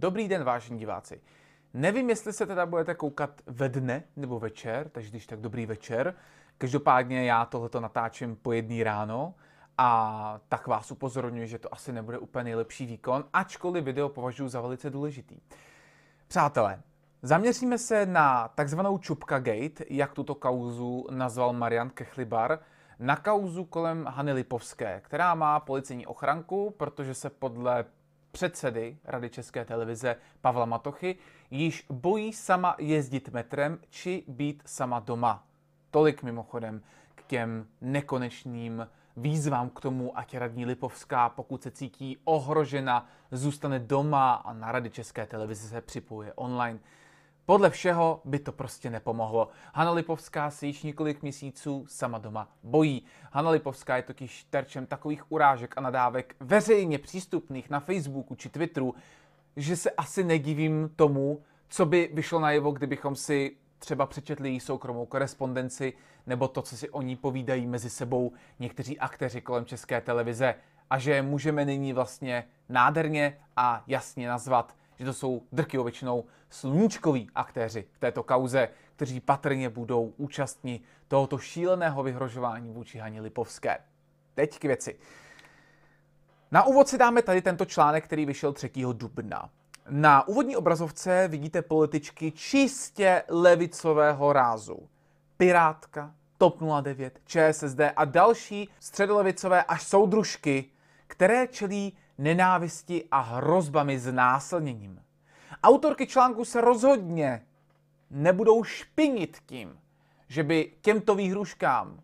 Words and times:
Dobrý 0.00 0.28
den, 0.28 0.44
vážení 0.44 0.78
diváci. 0.78 1.20
Nevím, 1.74 2.10
jestli 2.10 2.32
se 2.32 2.46
teda 2.46 2.66
budete 2.66 2.94
koukat 2.94 3.30
ve 3.46 3.68
dne 3.68 4.02
nebo 4.16 4.38
večer, 4.38 4.88
takže 4.88 5.10
když 5.10 5.26
tak 5.26 5.40
dobrý 5.40 5.66
večer. 5.66 6.14
Každopádně 6.58 7.24
já 7.24 7.44
tohleto 7.44 7.80
natáčím 7.80 8.36
po 8.36 8.52
jedný 8.52 8.82
ráno 8.82 9.34
a 9.78 10.40
tak 10.48 10.66
vás 10.66 10.90
upozorňuji, 10.90 11.46
že 11.48 11.58
to 11.58 11.74
asi 11.74 11.92
nebude 11.92 12.18
úplně 12.18 12.44
nejlepší 12.44 12.86
výkon, 12.86 13.24
ačkoliv 13.32 13.84
video 13.84 14.08
považuji 14.08 14.48
za 14.48 14.60
velice 14.60 14.90
důležitý. 14.90 15.40
Přátelé, 16.28 16.82
zaměříme 17.22 17.78
se 17.78 18.06
na 18.06 18.48
takzvanou 18.48 18.98
Čupka 18.98 19.38
Gate, 19.38 19.84
jak 19.90 20.12
tuto 20.12 20.34
kauzu 20.34 21.06
nazval 21.10 21.52
Marian 21.52 21.90
Kechlibar, 21.90 22.58
na 22.98 23.16
kauzu 23.16 23.64
kolem 23.64 24.06
Hany 24.10 24.32
Lipovské, 24.32 25.00
která 25.04 25.34
má 25.34 25.60
policejní 25.60 26.06
ochranku, 26.06 26.74
protože 26.76 27.14
se 27.14 27.30
podle 27.30 27.84
předsedy 28.32 28.98
Rady 29.04 29.30
České 29.30 29.64
televize 29.64 30.16
Pavla 30.40 30.64
Matochy 30.64 31.16
již 31.50 31.86
bojí 31.90 32.32
sama 32.32 32.76
jezdit 32.78 33.28
metrem 33.28 33.78
či 33.90 34.24
být 34.28 34.62
sama 34.66 35.00
doma. 35.00 35.44
Tolik 35.90 36.22
mimochodem 36.22 36.82
k 37.14 37.22
těm 37.22 37.66
nekonečným 37.80 38.88
výzvám 39.16 39.70
k 39.70 39.80
tomu, 39.80 40.18
ať 40.18 40.36
radní 40.36 40.66
Lipovská, 40.66 41.28
pokud 41.28 41.62
se 41.62 41.70
cítí 41.70 42.18
ohrožena, 42.24 43.06
zůstane 43.30 43.78
doma 43.78 44.34
a 44.34 44.52
na 44.52 44.72
Rady 44.72 44.90
České 44.90 45.26
televize 45.26 45.68
se 45.68 45.80
připojuje 45.80 46.32
online. 46.34 46.78
Podle 47.48 47.70
všeho 47.70 48.20
by 48.24 48.38
to 48.38 48.52
prostě 48.52 48.90
nepomohlo. 48.90 49.48
Hanna 49.74 49.92
Lipovská 49.92 50.50
se 50.50 50.66
již 50.66 50.82
několik 50.82 51.22
měsíců 51.22 51.84
sama 51.88 52.18
doma 52.18 52.48
bojí. 52.62 53.04
Hanna 53.32 53.50
Lipovská 53.50 53.96
je 53.96 54.02
totiž 54.02 54.44
terčem 54.44 54.86
takových 54.86 55.32
urážek 55.32 55.74
a 55.76 55.80
nadávek 55.80 56.36
veřejně 56.40 56.98
přístupných 56.98 57.70
na 57.70 57.80
Facebooku 57.80 58.34
či 58.34 58.48
Twitteru, 58.48 58.94
že 59.56 59.76
se 59.76 59.90
asi 59.90 60.24
nedivím 60.24 60.90
tomu, 60.96 61.42
co 61.68 61.86
by 61.86 62.10
vyšlo 62.12 62.40
najevo, 62.40 62.70
kdybychom 62.70 63.16
si 63.16 63.56
třeba 63.78 64.06
přečetli 64.06 64.48
její 64.48 64.60
soukromou 64.60 65.06
korespondenci 65.06 65.92
nebo 66.26 66.48
to, 66.48 66.62
co 66.62 66.76
si 66.76 66.90
o 66.90 67.02
ní 67.02 67.16
povídají 67.16 67.66
mezi 67.66 67.90
sebou 67.90 68.32
někteří 68.58 68.98
akteři 68.98 69.40
kolem 69.40 69.64
české 69.64 70.00
televize 70.00 70.54
a 70.90 70.98
že 70.98 71.22
můžeme 71.22 71.64
nyní 71.64 71.92
vlastně 71.92 72.44
nádherně 72.68 73.38
a 73.56 73.84
jasně 73.86 74.28
nazvat 74.28 74.77
že 74.98 75.04
to 75.04 75.12
jsou 75.12 75.42
drtivou 75.52 75.84
většinou 75.84 76.24
sluníčkoví 76.50 77.30
aktéři 77.34 77.86
v 77.92 77.98
této 77.98 78.22
kauze, 78.22 78.68
kteří 78.96 79.20
patrně 79.20 79.68
budou 79.70 80.12
účastní 80.16 80.80
tohoto 81.08 81.38
šíleného 81.38 82.02
vyhrožování 82.02 82.70
vůči 82.72 82.98
Haně 82.98 83.20
Lipovské. 83.20 83.78
Teď 84.34 84.58
k 84.58 84.64
věci. 84.64 84.98
Na 86.50 86.66
úvod 86.66 86.88
si 86.88 86.98
dáme 86.98 87.22
tady 87.22 87.42
tento 87.42 87.64
článek, 87.64 88.04
který 88.04 88.26
vyšel 88.26 88.52
3. 88.52 88.70
dubna. 88.92 89.50
Na 89.90 90.28
úvodní 90.28 90.56
obrazovce 90.56 91.28
vidíte 91.28 91.62
političky 91.62 92.30
čistě 92.30 93.22
levicového 93.28 94.32
rázu. 94.32 94.88
Pirátka, 95.36 96.14
TOP 96.38 96.60
09, 96.82 97.20
ČSSD 97.26 97.80
a 97.96 98.04
další 98.04 98.68
středolevicové 98.80 99.62
až 99.62 99.82
soudružky, 99.82 100.64
které 101.06 101.46
čelí 101.46 101.96
nenávisti 102.18 103.04
a 103.10 103.20
hrozbami 103.20 103.98
znásilněním. 103.98 105.02
Autorky 105.62 106.06
článku 106.06 106.44
se 106.44 106.60
rozhodně 106.60 107.46
nebudou 108.10 108.64
špinit 108.64 109.38
tím, 109.46 109.80
že 110.28 110.42
by 110.42 110.72
těmto 110.80 111.14
výhruškám 111.14 112.00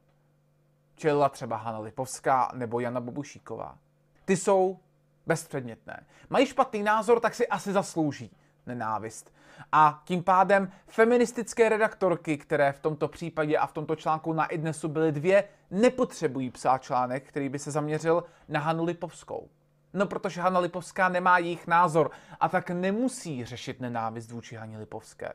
čelila 0.96 1.28
třeba 1.28 1.56
Hanna 1.56 1.78
Lipovská 1.78 2.52
nebo 2.54 2.80
Jana 2.80 3.00
Bobušíková. 3.00 3.78
Ty 4.24 4.36
jsou 4.36 4.78
bezpředmětné. 5.26 6.06
Mají 6.30 6.46
špatný 6.46 6.82
názor, 6.82 7.20
tak 7.20 7.34
si 7.34 7.48
asi 7.48 7.72
zaslouží 7.72 8.36
nenávist. 8.66 9.34
A 9.72 10.02
tím 10.04 10.22
pádem 10.22 10.72
feministické 10.86 11.68
redaktorky, 11.68 12.38
které 12.38 12.72
v 12.72 12.78
tomto 12.78 13.08
případě 13.08 13.58
a 13.58 13.66
v 13.66 13.72
tomto 13.72 13.96
článku 13.96 14.32
na 14.32 14.46
Idnesu 14.46 14.88
byly 14.88 15.12
dvě, 15.12 15.44
nepotřebují 15.70 16.50
psát 16.50 16.82
článek, 16.82 17.28
který 17.28 17.48
by 17.48 17.58
se 17.58 17.70
zaměřil 17.70 18.24
na 18.48 18.60
Hanu 18.60 18.84
Lipovskou. 18.84 19.48
No 19.94 20.06
protože 20.06 20.40
Hanna 20.40 20.60
Lipovská 20.60 21.08
nemá 21.08 21.38
jejich 21.38 21.66
názor 21.66 22.10
a 22.40 22.48
tak 22.48 22.70
nemusí 22.70 23.44
řešit 23.44 23.80
nenávist 23.80 24.30
vůči 24.30 24.56
Haně 24.56 24.78
Lipovské. 24.78 25.32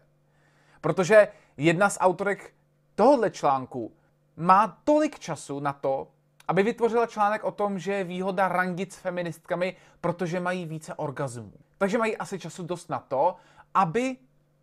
Protože 0.81 1.28
jedna 1.58 1.90
z 1.90 1.97
autorek 2.02 2.53
tohohle 2.96 3.31
článku 3.31 3.94
má 4.36 4.78
tolik 4.84 5.19
času 5.19 5.59
na 5.59 5.74
to, 5.74 6.08
aby 6.48 6.64
vytvořila 6.64 7.06
článek 7.06 7.44
o 7.44 7.52
tom, 7.52 7.80
že 7.80 7.94
je 7.94 8.03
výhoda 8.03 8.48
randit 8.48 8.94
s 8.94 8.96
feministkami, 8.96 9.75
protože 10.02 10.40
mají 10.40 10.66
více 10.66 10.94
orgazmů. 10.94 11.53
Takže 11.78 11.98
mají 11.98 12.18
asi 12.18 12.40
času 12.40 12.64
dost 12.64 12.90
na 12.90 13.00
to, 13.00 13.36
aby 13.74 14.18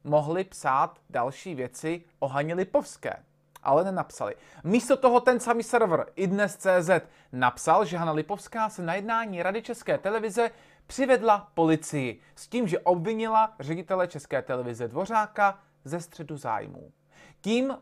mohli 0.04 0.44
psát 0.44 0.98
další 1.10 1.54
věci 1.54 2.04
o 2.18 2.28
Haně 2.28 2.54
Lipovské 2.54 3.22
ale 3.66 3.84
nenapsali. 3.84 4.34
Místo 4.64 4.96
toho 4.96 5.20
ten 5.20 5.40
samý 5.40 5.62
server 5.62 6.06
idnes.cz 6.16 6.90
napsal, 7.32 7.84
že 7.84 7.96
Hanna 7.96 8.12
Lipovská 8.12 8.68
se 8.68 8.82
na 8.82 8.94
jednání 8.94 9.42
Rady 9.42 9.62
České 9.62 9.98
televize 9.98 10.50
přivedla 10.86 11.50
policii 11.54 12.20
s 12.36 12.48
tím, 12.48 12.68
že 12.68 12.78
obvinila 12.78 13.54
ředitele 13.60 14.08
České 14.08 14.42
televize 14.42 14.88
Dvořáka 14.88 15.58
ze 15.84 16.00
středu 16.00 16.36
zájmů. 16.36 16.92
Tím 17.40 17.78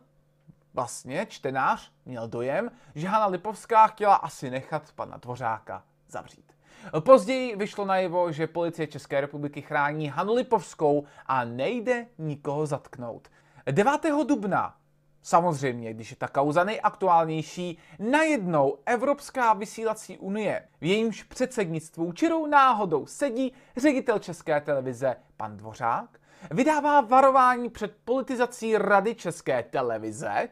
vlastně 0.75 1.27
čtenář 1.27 1.93
měl 2.05 2.29
dojem, 2.29 2.71
že 2.95 3.09
Hanna 3.09 3.27
Lipovská 3.27 3.87
chtěla 3.87 4.15
asi 4.15 4.51
nechat 4.51 4.93
pana 4.95 5.17
Dvořáka 5.17 5.85
zavřít. 6.09 6.53
Později 7.01 7.57
vyšlo 7.57 7.85
najevo, 7.85 8.33
že 8.33 8.47
policie 8.47 8.87
České 8.87 9.21
republiky 9.21 9.63
chrání 9.63 10.09
Hanu 10.09 10.35
Lipovskou 10.35 11.05
a 11.27 11.45
nejde 11.45 12.07
nikoho 12.19 12.67
zatknout. 12.67 13.29
9. 13.71 13.93
dubna 14.27 14.77
Samozřejmě, 15.27 15.95
když 15.95 16.11
je 16.11 16.17
ta 16.17 16.29
kauza 16.29 16.65
nejaktuálnější, 16.65 17.79
najednou 17.99 18.79
Evropská 18.87 19.53
vysílací 19.53 20.19
unie, 20.19 20.69
v 20.81 20.85
jejímž 20.85 21.23
předsednictvu 21.23 22.13
čirou 22.13 22.47
náhodou 22.47 23.07
sedí 23.07 23.53
ředitel 23.77 24.19
České 24.19 24.61
televize 24.61 25.17
pan 25.37 25.57
Dvořák, 25.57 26.21
vydává 26.51 27.01
varování 27.01 27.71
před 27.71 27.97
politizací 28.05 28.79
Rady 28.79 29.15
České 29.15 29.63
televize, 29.63 30.49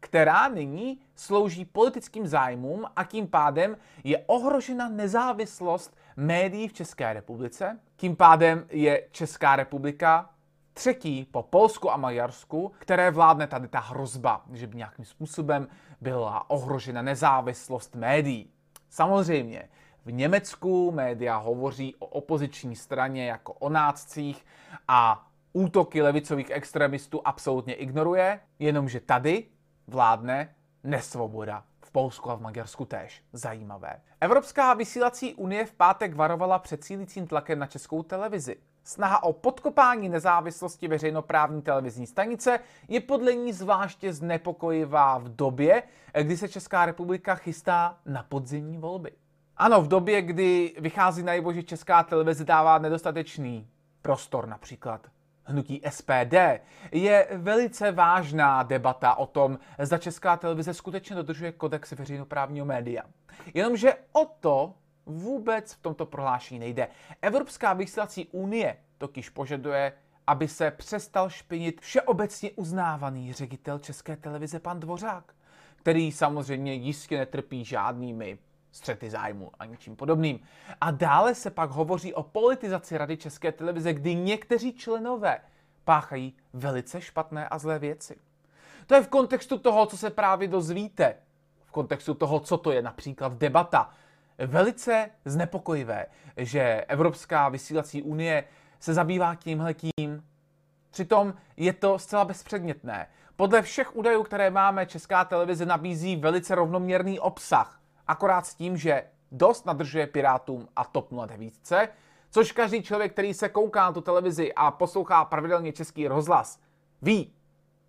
která 0.00 0.48
nyní 0.48 1.00
slouží 1.14 1.64
politickým 1.64 2.26
zájmům 2.26 2.84
a 2.96 3.04
tím 3.04 3.28
pádem 3.28 3.76
je 4.04 4.24
ohrožena 4.26 4.88
nezávislost 4.88 5.96
médií 6.16 6.68
v 6.68 6.72
České 6.72 7.12
republice. 7.12 7.80
Tím 7.96 8.16
pádem 8.16 8.66
je 8.70 9.08
Česká 9.10 9.56
republika 9.56 10.33
třetí 10.74 11.24
po 11.30 11.42
Polsku 11.42 11.90
a 11.90 11.96
Maďarsku, 11.96 12.72
které 12.78 13.10
vládne 13.10 13.46
tady 13.46 13.68
ta 13.68 13.80
hrozba, 13.80 14.42
že 14.52 14.66
by 14.66 14.76
nějakým 14.76 15.04
způsobem 15.04 15.68
byla 16.00 16.50
ohrožena 16.50 17.02
nezávislost 17.02 17.94
médií. 17.94 18.50
Samozřejmě, 18.90 19.68
v 20.04 20.12
Německu 20.12 20.90
média 20.90 21.36
hovoří 21.36 21.94
o 21.98 22.06
opoziční 22.06 22.76
straně 22.76 23.26
jako 23.26 23.52
o 23.52 23.68
nácích 23.68 24.46
a 24.88 25.26
útoky 25.52 26.02
levicových 26.02 26.50
extremistů 26.50 27.20
absolutně 27.24 27.74
ignoruje, 27.74 28.40
jenomže 28.58 29.00
tady 29.00 29.44
vládne 29.86 30.54
nesvoboda. 30.84 31.64
V 31.80 31.90
Polsku 31.90 32.30
a 32.30 32.34
v 32.34 32.40
Maďarsku 32.40 32.84
též. 32.84 33.22
Zajímavé. 33.32 34.00
Evropská 34.20 34.74
vysílací 34.74 35.34
unie 35.34 35.66
v 35.66 35.72
pátek 35.72 36.14
varovala 36.14 36.58
před 36.58 36.84
cílícím 36.84 37.26
tlakem 37.26 37.58
na 37.58 37.66
českou 37.66 38.02
televizi. 38.02 38.56
Snaha 38.84 39.22
o 39.22 39.32
podkopání 39.32 40.08
nezávislosti 40.08 40.88
veřejnoprávní 40.88 41.62
televizní 41.62 42.06
stanice 42.06 42.60
je 42.88 43.00
podle 43.00 43.34
ní 43.34 43.52
zvláště 43.52 44.12
znepokojivá 44.12 45.18
v 45.18 45.28
době, 45.28 45.82
kdy 46.22 46.36
se 46.36 46.48
Česká 46.48 46.86
republika 46.86 47.34
chystá 47.34 47.98
na 48.06 48.22
podzimní 48.22 48.78
volby. 48.78 49.12
Ano, 49.56 49.82
v 49.82 49.88
době, 49.88 50.22
kdy 50.22 50.74
vychází 50.78 51.22
najevo, 51.22 51.52
že 51.52 51.62
Česká 51.62 52.02
televize 52.02 52.44
dává 52.44 52.78
nedostatečný 52.78 53.68
prostor 54.02 54.48
například 54.48 55.06
hnutí 55.44 55.82
SPD, 55.88 56.34
je 56.92 57.28
velice 57.32 57.92
vážná 57.92 58.62
debata 58.62 59.14
o 59.14 59.26
tom, 59.26 59.58
zda 59.78 59.98
Česká 59.98 60.36
televize 60.36 60.74
skutečně 60.74 61.16
dodržuje 61.16 61.52
kodex 61.52 61.92
veřejnoprávního 61.92 62.66
média. 62.66 63.02
Jenomže 63.54 63.94
o 64.12 64.24
to 64.24 64.74
vůbec 65.06 65.72
v 65.72 65.82
tomto 65.82 66.06
prohlášení 66.06 66.60
nejde. 66.60 66.88
Evropská 67.22 67.72
vysílací 67.72 68.28
unie 68.32 68.76
totiž 68.98 69.30
požaduje, 69.30 69.92
aby 70.26 70.48
se 70.48 70.70
přestal 70.70 71.30
špinit 71.30 71.80
všeobecně 71.80 72.50
uznávaný 72.50 73.32
ředitel 73.32 73.78
České 73.78 74.16
televize 74.16 74.60
pan 74.60 74.80
Dvořák, 74.80 75.34
který 75.76 76.12
samozřejmě 76.12 76.74
jistě 76.74 77.18
netrpí 77.18 77.64
žádnými 77.64 78.38
střety 78.72 79.10
zájmu 79.10 79.50
a 79.58 79.64
ničím 79.64 79.96
podobným. 79.96 80.40
A 80.80 80.90
dále 80.90 81.34
se 81.34 81.50
pak 81.50 81.70
hovoří 81.70 82.14
o 82.14 82.22
politizaci 82.22 82.98
Rady 82.98 83.16
České 83.16 83.52
televize, 83.52 83.92
kdy 83.92 84.14
někteří 84.14 84.72
členové 84.72 85.40
páchají 85.84 86.36
velice 86.52 87.00
špatné 87.00 87.48
a 87.48 87.58
zlé 87.58 87.78
věci. 87.78 88.16
To 88.86 88.94
je 88.94 89.02
v 89.02 89.08
kontextu 89.08 89.58
toho, 89.58 89.86
co 89.86 89.96
se 89.96 90.10
právě 90.10 90.48
dozvíte. 90.48 91.16
V 91.64 91.70
kontextu 91.70 92.14
toho, 92.14 92.40
co 92.40 92.58
to 92.58 92.72
je 92.72 92.82
například 92.82 93.32
debata 93.32 93.94
velice 94.38 95.10
znepokojivé, 95.24 96.06
že 96.36 96.84
Evropská 96.88 97.48
vysílací 97.48 98.02
unie 98.02 98.44
se 98.80 98.94
zabývá 98.94 99.34
tímhletím. 99.34 100.24
Přitom 100.90 101.34
je 101.56 101.72
to 101.72 101.98
zcela 101.98 102.24
bezpředmětné. 102.24 103.06
Podle 103.36 103.62
všech 103.62 103.96
údajů, 103.96 104.22
které 104.22 104.50
máme, 104.50 104.86
Česká 104.86 105.24
televize 105.24 105.66
nabízí 105.66 106.16
velice 106.16 106.54
rovnoměrný 106.54 107.20
obsah. 107.20 107.80
Akorát 108.06 108.46
s 108.46 108.54
tím, 108.54 108.76
že 108.76 109.04
dost 109.32 109.66
nadržuje 109.66 110.06
Pirátům 110.06 110.68
a 110.76 110.84
TOP 110.84 111.12
09, 111.26 111.54
což 112.30 112.52
každý 112.52 112.82
člověk, 112.82 113.12
který 113.12 113.34
se 113.34 113.48
kouká 113.48 113.82
na 113.82 113.92
tu 113.92 114.00
televizi 114.00 114.54
a 114.54 114.70
poslouchá 114.70 115.24
pravidelně 115.24 115.72
český 115.72 116.08
rozhlas, 116.08 116.60
ví. 117.02 117.32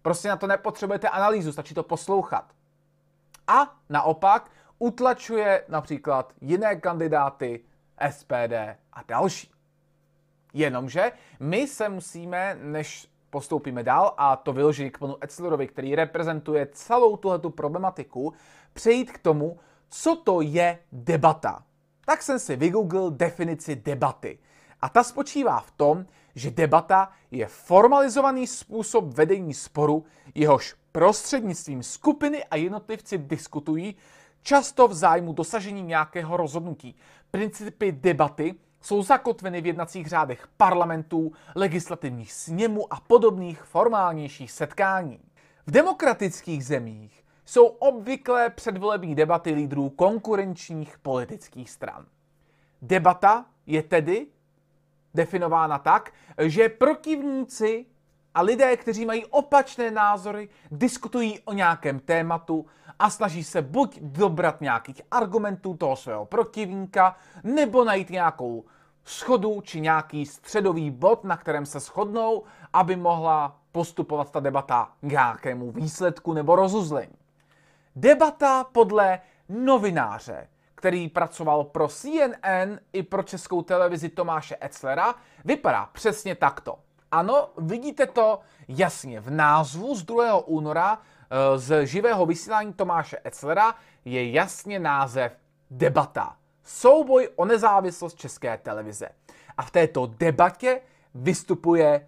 Prostě 0.02 0.28
na 0.28 0.36
to 0.36 0.48
nepotřebujete 0.48 1.10
analýzu, 1.10 1.52
stačí 1.52 1.74
to 1.74 1.84
poslouchat. 1.84 2.46
A 3.48 3.76
naopak 3.90 4.52
utlačuje 4.80 5.64
například 5.68 6.34
jiné 6.42 6.76
kandidáty, 6.76 7.64
SPD 8.10 8.54
a 8.94 9.04
další. 9.08 9.52
Jenomže 10.54 11.12
my 11.40 11.68
se 11.68 11.90
musíme, 11.90 12.58
než 12.62 13.08
postoupíme 13.30 13.84
dál, 13.84 14.14
a 14.18 14.36
to 14.36 14.54
vyloží 14.54 14.90
k 14.90 14.98
panu 14.98 15.24
Etzlerovi, 15.24 15.68
který 15.68 15.96
reprezentuje 15.96 16.68
celou 16.72 17.18
tuhletu 17.18 17.50
problematiku, 17.50 18.34
přejít 18.74 19.12
k 19.12 19.18
tomu, 19.18 19.60
co 19.90 20.16
to 20.16 20.42
je 20.42 20.80
debata. 20.92 21.64
Tak 22.06 22.22
jsem 22.22 22.40
si 22.40 22.56
vygooglil 22.56 23.12
definici 23.12 23.76
debaty. 23.76 24.40
A 24.82 24.90
ta 24.90 25.04
spočívá 25.04 25.60
v 25.60 25.72
tom, 25.72 26.06
že 26.36 26.52
debata 26.52 27.12
je 27.32 27.48
formalizovaný 27.48 28.48
způsob 28.48 29.06
vedení 29.06 29.54
sporu, 29.54 30.06
jehož 30.36 30.76
prostřednictvím 30.92 31.84
skupiny 31.84 32.44
a 32.44 32.56
jednotlivci 32.56 33.18
diskutují, 33.18 33.96
často 34.46 34.88
v 34.88 34.94
zájmu 34.94 35.34
dosažení 35.34 35.84
nějakého 35.84 36.38
rozhodnutí. 36.38 36.96
Principy 37.32 37.92
debaty 37.92 38.56
jsou 38.82 39.04
zakotveny 39.04 39.62
v 39.62 39.66
jednacích 39.66 40.08
řádech 40.08 40.48
parlamentů, 40.58 41.32
legislativních 41.56 42.34
sněmů 42.34 42.94
a 42.94 43.00
podobných 43.00 43.62
formálnějších 43.62 44.52
setkání. 44.52 45.20
V 45.68 45.72
demokratických 45.72 46.66
zemích 46.66 47.24
jsou 47.46 47.66
obvyklé 47.66 48.50
předvolební 48.50 49.16
debaty 49.16 49.52
lídrů 49.54 49.90
konkurenčních 49.90 50.98
politických 50.98 51.70
stran. 51.70 52.06
Debata 52.82 53.46
je 53.66 53.84
tedy 53.84 54.28
definována 55.14 55.80
tak, 55.80 56.14
že 56.38 56.70
protivníci 56.70 57.86
a 58.34 58.42
lidé, 58.42 58.78
kteří 58.78 59.06
mají 59.06 59.26
opačné 59.26 59.92
názory, 59.92 60.50
diskutují 60.72 61.40
o 61.40 61.54
nějakém 61.54 62.00
tématu 62.00 62.66
a 63.00 63.10
snaží 63.10 63.44
se 63.44 63.62
buď 63.62 64.00
dobrat 64.02 64.62
nějakých 64.62 65.02
argumentů 65.12 65.78
toho 65.78 65.96
svého 65.96 66.26
protivníka, 66.26 67.16
nebo 67.44 67.84
najít 67.84 68.10
nějakou 68.10 68.64
schodu 69.06 69.62
či 69.62 69.82
nějaký 69.82 70.26
středový 70.26 70.92
bod, 70.92 71.24
na 71.24 71.38
kterém 71.38 71.66
se 71.66 71.80
shodnou, 71.80 72.44
aby 72.74 72.96
mohla 72.96 73.58
postupovat 73.72 74.32
ta 74.32 74.40
debata 74.40 74.92
k 75.02 75.04
nějakému 75.04 75.72
výsledku 75.72 76.34
nebo 76.34 76.56
rozuzlení. 76.56 77.16
Debata 77.96 78.64
podle 78.64 79.20
novináře, 79.50 80.48
který 80.76 81.10
pracoval 81.10 81.64
pro 81.64 81.88
CNN 81.88 82.80
i 82.94 83.04
pro 83.04 83.24
českou 83.24 83.62
televizi 83.62 84.10
Tomáše 84.10 84.58
Etzlera, 84.62 85.16
vypadá 85.46 85.90
přesně 85.94 86.36
takto. 86.36 86.80
Ano, 87.12 87.50
vidíte 87.58 88.06
to 88.06 88.40
jasně 88.68 89.20
v 89.20 89.30
názvu 89.30 89.96
z 89.96 90.04
2. 90.04 90.48
února 90.48 91.00
z 91.56 91.86
živého 91.86 92.26
vysílání 92.26 92.74
Tomáše 92.74 93.18
Etzlera 93.26 93.76
je 94.06 94.32
jasně 94.32 94.80
název 94.80 95.38
Debata. 95.72 96.38
Souboj 96.64 97.30
o 97.36 97.46
nezávislost 97.46 98.18
české 98.18 98.58
televize. 98.58 99.10
A 99.58 99.62
v 99.62 99.72
této 99.72 100.06
debatě 100.06 100.82
vystupuje 101.16 102.08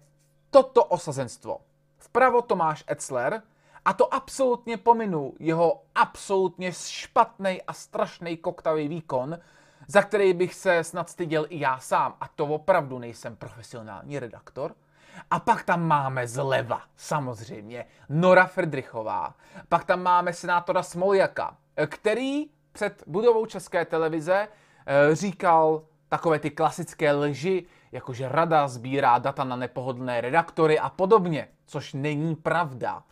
toto 0.50 0.84
osazenstvo. 0.84 1.60
Vpravo 1.98 2.42
Tomáš 2.42 2.84
Etzler, 2.90 3.42
a 3.84 3.92
to 3.92 4.14
absolutně 4.14 4.76
pominu 4.76 5.34
jeho 5.38 5.82
absolutně 5.94 6.72
špatný 6.72 7.62
a 7.62 7.72
strašný 7.72 8.36
koktavý 8.36 8.88
výkon, 8.88 9.38
za 9.86 10.02
který 10.02 10.34
bych 10.34 10.54
se 10.54 10.84
snad 10.84 11.10
styděl 11.10 11.46
i 11.48 11.60
já 11.60 11.78
sám. 11.78 12.16
A 12.20 12.28
to 12.28 12.46
opravdu 12.46 12.98
nejsem 12.98 13.36
profesionální 13.36 14.18
redaktor. 14.18 14.74
A 15.30 15.40
pak 15.40 15.62
tam 15.62 15.82
máme 15.82 16.28
zleva, 16.28 16.82
samozřejmě, 16.96 17.86
Nora 18.08 18.46
Ferdrichová. 18.46 19.34
Pak 19.68 19.84
tam 19.84 20.02
máme 20.02 20.32
senátora 20.32 20.82
Smoljaka, 20.82 21.56
který 21.86 22.46
před 22.72 23.02
budovou 23.06 23.46
České 23.46 23.84
televize 23.84 24.48
eh, 24.86 25.14
říkal 25.14 25.82
takové 26.08 26.38
ty 26.38 26.50
klasické 26.50 27.12
lži, 27.12 27.66
jakože 27.92 28.28
rada 28.28 28.68
sbírá 28.68 29.18
data 29.18 29.44
na 29.44 29.56
nepohodlné 29.56 30.20
redaktory 30.20 30.78
a 30.78 30.88
podobně, 30.88 31.48
což 31.66 31.92
není 31.92 32.36
pravda. 32.36 33.02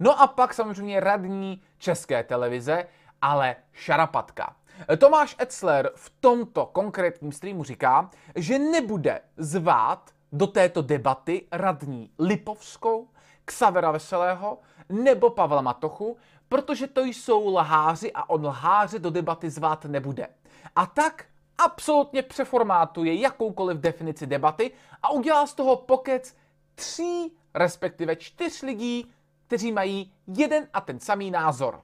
No 0.00 0.20
a 0.20 0.26
pak 0.26 0.54
samozřejmě 0.54 1.00
radní 1.00 1.62
České 1.78 2.22
televize, 2.22 2.86
ale 3.22 3.56
šarapatka. 3.72 4.56
Tomáš 4.98 5.36
Etzler 5.40 5.90
v 5.94 6.12
tomto 6.20 6.66
konkrétním 6.66 7.32
streamu 7.32 7.64
říká, 7.64 8.10
že 8.36 8.58
nebude 8.58 9.20
zvát 9.36 10.10
do 10.34 10.46
této 10.46 10.82
debaty 10.82 11.46
radní 11.52 12.10
Lipovskou, 12.18 13.08
Xavera 13.44 13.90
Veselého 13.90 14.58
nebo 14.88 15.30
Pavla 15.30 15.60
Matochu, 15.60 16.16
protože 16.48 16.86
to 16.86 17.04
jsou 17.04 17.48
lháři 17.48 18.12
a 18.12 18.30
on 18.30 18.46
lháře 18.46 18.98
do 18.98 19.10
debaty 19.10 19.50
zvát 19.50 19.84
nebude. 19.84 20.28
A 20.76 20.86
tak 20.86 21.24
absolutně 21.58 22.22
přeformátuje 22.22 23.14
jakoukoliv 23.14 23.78
definici 23.78 24.26
debaty 24.26 24.72
a 25.02 25.10
udělá 25.10 25.46
z 25.46 25.54
toho 25.54 25.76
pokec 25.76 26.36
tří, 26.74 27.36
respektive 27.54 28.16
čtyř 28.16 28.62
lidí, 28.62 29.12
kteří 29.46 29.72
mají 29.72 30.12
jeden 30.26 30.68
a 30.72 30.80
ten 30.80 31.00
samý 31.00 31.30
názor. 31.30 31.80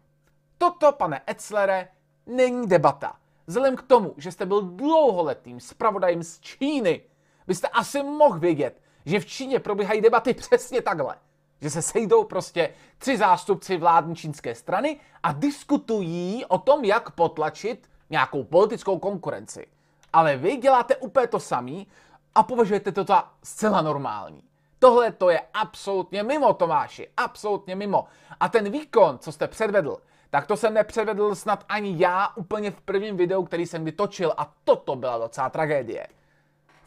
Toto, 0.58 0.92
pane 0.92 1.22
Etzlere, 1.30 1.88
není 2.26 2.66
debata. 2.66 3.16
Vzhledem 3.46 3.76
k 3.76 3.82
tomu, 3.82 4.14
že 4.16 4.32
jste 4.32 4.46
byl 4.46 4.62
dlouholetým 4.62 5.60
zpravodajem 5.60 6.22
z 6.22 6.40
Číny, 6.40 7.02
byste 7.50 7.68
asi 7.68 8.02
mohl 8.02 8.38
vědět, 8.38 8.80
že 9.06 9.20
v 9.20 9.26
Číně 9.26 9.58
probíhají 9.60 10.00
debaty 10.00 10.34
přesně 10.34 10.82
takhle. 10.82 11.16
Že 11.60 11.70
se 11.70 11.82
sejdou 11.82 12.24
prostě 12.24 12.74
tři 12.98 13.16
zástupci 13.16 13.76
vládní 13.76 14.16
čínské 14.16 14.54
strany 14.54 15.00
a 15.22 15.32
diskutují 15.32 16.44
o 16.44 16.58
tom, 16.58 16.84
jak 16.84 17.10
potlačit 17.10 17.90
nějakou 18.10 18.44
politickou 18.44 18.98
konkurenci. 18.98 19.66
Ale 20.12 20.36
vy 20.36 20.56
děláte 20.56 20.96
úplně 20.96 21.26
to 21.26 21.40
samý 21.40 21.86
a 22.34 22.42
považujete 22.42 22.92
to 22.92 23.04
za 23.04 23.28
zcela 23.42 23.82
normální. 23.82 24.42
Tohle 24.78 25.12
to 25.12 25.30
je 25.30 25.40
absolutně 25.54 26.22
mimo, 26.22 26.54
Tomáši, 26.54 27.08
absolutně 27.16 27.76
mimo. 27.76 28.04
A 28.40 28.48
ten 28.48 28.70
výkon, 28.70 29.18
co 29.18 29.32
jste 29.32 29.48
předvedl, 29.48 29.96
tak 30.30 30.46
to 30.46 30.56
jsem 30.56 30.74
nepředvedl 30.74 31.34
snad 31.34 31.64
ani 31.68 31.94
já 31.96 32.28
úplně 32.36 32.70
v 32.70 32.80
prvním 32.80 33.16
videu, 33.16 33.44
který 33.44 33.66
jsem 33.66 33.84
vytočil 33.84 34.32
a 34.36 34.52
toto 34.64 34.96
byla 34.96 35.18
docela 35.18 35.50
tragédie. 35.50 36.06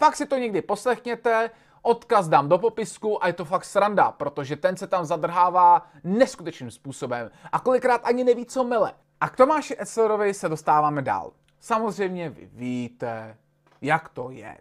Fakt 0.03 0.15
si 0.15 0.25
to 0.25 0.37
někdy 0.37 0.61
poslechněte, 0.61 1.51
odkaz 1.81 2.27
dám 2.27 2.49
do 2.49 2.57
popisku 2.57 3.23
a 3.23 3.27
je 3.27 3.33
to 3.33 3.45
fakt 3.45 3.65
sranda, 3.65 4.11
protože 4.11 4.55
ten 4.55 4.77
se 4.77 4.87
tam 4.87 5.05
zadrhává 5.05 5.87
neskutečným 6.03 6.71
způsobem 6.71 7.31
a 7.51 7.59
kolikrát 7.59 8.01
ani 8.03 8.23
neví, 8.23 8.45
co 8.45 8.63
mele. 8.63 8.93
A 9.21 9.29
k 9.29 9.35
Tomáši 9.35 9.75
Etzlerovi 9.81 10.33
se 10.33 10.49
dostáváme 10.49 11.01
dál. 11.01 11.31
Samozřejmě 11.59 12.29
vy 12.29 12.49
víte, 12.53 13.37
jak 13.81 14.09
to 14.09 14.29
je. 14.29 14.57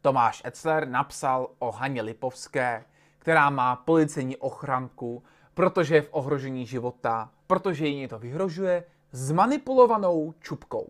Tomáš 0.00 0.42
Etzler 0.46 0.88
napsal 0.88 1.50
o 1.58 1.72
Haně 1.72 2.02
Lipovské, 2.02 2.84
která 3.18 3.50
má 3.50 3.76
policejní 3.76 4.36
ochranku, 4.36 5.22
protože 5.54 5.94
je 5.94 6.02
v 6.02 6.08
ohrožení 6.12 6.66
života, 6.66 7.30
protože 7.46 7.86
jí 7.86 8.08
to 8.08 8.18
vyhrožuje, 8.18 8.84
s 9.12 9.32
manipulovanou 9.32 10.34
čupkou. 10.40 10.86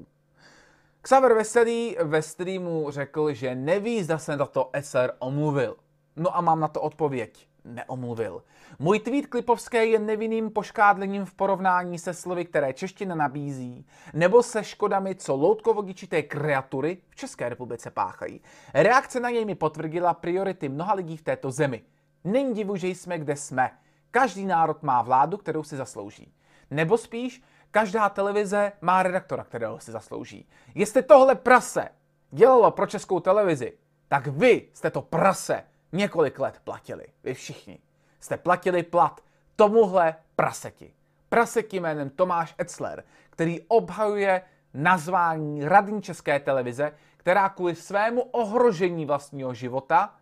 Xaver 1.04 1.34
Veselý 1.34 1.96
ve 2.02 2.22
streamu 2.22 2.90
řekl, 2.90 3.32
že 3.32 3.54
neví, 3.54 4.02
zda 4.02 4.18
se 4.18 4.36
na 4.36 4.46
to 4.46 4.70
SR 4.80 5.12
omluvil. 5.18 5.76
No 6.16 6.36
a 6.36 6.40
mám 6.40 6.60
na 6.60 6.68
to 6.68 6.80
odpověď. 6.80 7.48
Neomluvil. 7.64 8.42
Můj 8.78 8.98
tweet 8.98 9.26
Klipovské 9.26 9.86
je 9.86 9.98
nevinným 9.98 10.50
poškádlením 10.50 11.24
v 11.24 11.34
porovnání 11.34 11.98
se 11.98 12.14
slovy, 12.14 12.44
které 12.44 12.72
čeština 12.72 13.14
nabízí, 13.14 13.86
nebo 14.12 14.42
se 14.42 14.64
škodami, 14.64 15.14
co 15.14 15.36
loutkovodičité 15.36 16.22
kreatury 16.22 16.98
v 17.10 17.16
České 17.16 17.48
republice 17.48 17.90
páchají. 17.90 18.40
Reakce 18.74 19.20
na 19.20 19.30
něj 19.30 19.44
mi 19.44 19.54
potvrdila 19.54 20.14
priority 20.14 20.68
mnoha 20.68 20.94
lidí 20.94 21.16
v 21.16 21.22
této 21.22 21.50
zemi. 21.50 21.82
Není 22.24 22.54
divu, 22.54 22.76
že 22.76 22.88
jsme 22.88 23.18
kde 23.18 23.36
jsme. 23.36 23.70
Každý 24.10 24.46
národ 24.46 24.82
má 24.82 25.02
vládu, 25.02 25.36
kterou 25.36 25.62
si 25.62 25.76
zaslouží. 25.76 26.32
Nebo 26.70 26.98
spíš, 26.98 27.42
Každá 27.74 28.08
televize 28.08 28.72
má 28.80 29.02
redaktora, 29.02 29.44
kterého 29.44 29.78
si 29.80 29.92
zaslouží. 29.92 30.48
Jestli 30.74 31.02
tohle 31.02 31.34
prase 31.34 31.88
dělalo 32.30 32.70
pro 32.70 32.86
českou 32.86 33.20
televizi, 33.20 33.72
tak 34.08 34.26
vy 34.26 34.68
jste 34.72 34.90
to 34.90 35.02
prase 35.02 35.64
několik 35.92 36.38
let 36.38 36.60
platili. 36.64 37.06
Vy 37.24 37.34
všichni 37.34 37.78
jste 38.20 38.36
platili 38.36 38.82
plat 38.82 39.20
tomuhle 39.56 40.14
praseti. 40.36 40.94
Praseti 41.28 41.80
jménem 41.80 42.10
Tomáš 42.10 42.54
Etzler, 42.60 43.04
který 43.30 43.60
obhajuje 43.60 44.42
nazvání 44.74 45.68
radní 45.68 46.02
české 46.02 46.40
televize, 46.40 46.92
která 47.16 47.48
kvůli 47.48 47.74
svému 47.74 48.22
ohrožení 48.22 49.06
vlastního 49.06 49.54
života 49.54 50.14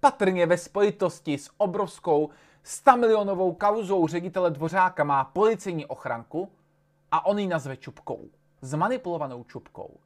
patrně 0.00 0.46
ve 0.46 0.58
spojitosti 0.58 1.38
s 1.38 1.50
obrovskou 1.56 2.30
100 2.62 2.96
milionovou 2.96 3.52
kauzou 3.52 4.06
ředitele 4.06 4.50
Dvořáka 4.50 5.04
má 5.04 5.24
policejní 5.24 5.86
ochranku 5.86 6.50
a 7.12 7.26
on 7.26 7.38
ji 7.38 7.46
nazve 7.46 7.76
čupkou. 7.76 8.28
Zmanipulovanou 8.60 9.44
čupkou. 9.44 10.00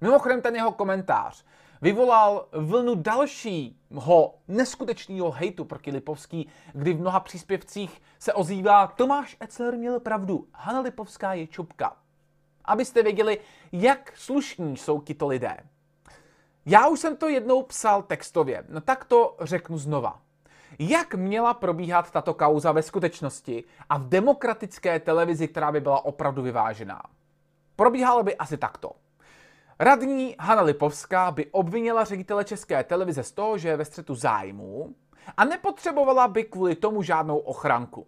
Mimochodem 0.00 0.42
ten 0.42 0.56
jeho 0.56 0.72
komentář 0.72 1.44
vyvolal 1.82 2.48
vlnu 2.52 2.94
dalšího 2.94 4.34
neskutečného 4.48 5.30
hejtu 5.30 5.64
proti 5.64 5.90
Lipovský, 5.90 6.48
kdy 6.72 6.92
v 6.92 7.00
mnoha 7.00 7.20
příspěvcích 7.20 8.02
se 8.18 8.32
ozývá 8.32 8.86
Tomáš 8.86 9.36
Etzler 9.42 9.76
měl 9.76 10.00
pravdu, 10.00 10.46
Hanna 10.52 10.80
Lipovská 10.80 11.34
je 11.34 11.46
čupka. 11.46 11.96
Abyste 12.64 13.02
věděli, 13.02 13.38
jak 13.72 14.12
slušní 14.16 14.76
jsou 14.76 15.00
tito 15.00 15.26
lidé. 15.26 15.56
Já 16.66 16.88
už 16.88 17.00
jsem 17.00 17.16
to 17.16 17.28
jednou 17.28 17.62
psal 17.62 18.02
textově, 18.02 18.64
no 18.68 18.80
tak 18.80 19.04
to 19.04 19.36
řeknu 19.40 19.78
znova. 19.78 20.20
Jak 20.78 21.14
měla 21.14 21.54
probíhat 21.54 22.10
tato 22.10 22.34
kauza 22.34 22.72
ve 22.72 22.82
skutečnosti 22.82 23.64
a 23.88 23.98
v 23.98 24.08
demokratické 24.08 25.00
televizi, 25.00 25.48
která 25.48 25.72
by 25.72 25.80
byla 25.80 26.04
opravdu 26.04 26.42
vyvážená? 26.42 27.02
Probíhala 27.76 28.22
by 28.22 28.36
asi 28.36 28.56
takto. 28.56 28.92
Radní 29.80 30.36
Hanna 30.38 30.62
Lipovská 30.62 31.30
by 31.30 31.46
obvinila 31.46 32.04
ředitele 32.04 32.44
České 32.44 32.84
televize 32.84 33.22
z 33.22 33.32
toho, 33.32 33.58
že 33.58 33.68
je 33.68 33.76
ve 33.76 33.84
střetu 33.84 34.14
zájmů 34.14 34.94
a 35.36 35.44
nepotřebovala 35.44 36.28
by 36.28 36.44
kvůli 36.44 36.74
tomu 36.74 37.02
žádnou 37.02 37.38
ochranku. 37.38 38.06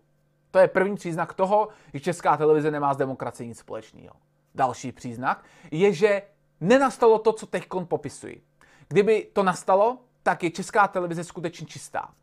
To 0.50 0.58
je 0.58 0.68
první 0.68 0.96
příznak 0.96 1.34
toho, 1.34 1.68
že 1.94 2.00
Česká 2.00 2.36
televize 2.36 2.70
nemá 2.70 2.94
s 2.94 2.96
demokracií 2.96 3.48
nic 3.48 3.58
společného. 3.58 4.14
Další 4.54 4.92
příznak 4.92 5.44
je, 5.70 5.92
že 5.92 6.22
nenastalo 6.60 7.18
to, 7.18 7.32
co 7.32 7.46
teď 7.46 7.66
popisuji. 7.88 8.42
Kdyby 8.88 9.28
to 9.32 9.42
nastalo, 9.42 9.98
tak 10.22 10.42
je 10.42 10.50
Česká 10.50 10.88
televize 10.88 11.24
skutečně 11.24 11.66
čistá. 11.66 12.14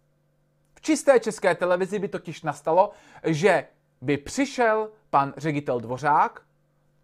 Čisté 0.85 1.19
České 1.19 1.55
televizi 1.55 1.99
by 1.99 2.07
totiž 2.07 2.41
nastalo, 2.41 2.91
že 3.23 3.65
by 4.01 4.17
přišel 4.17 4.89
pan 5.09 5.33
ředitel 5.37 5.79
Dvořák, 5.79 6.41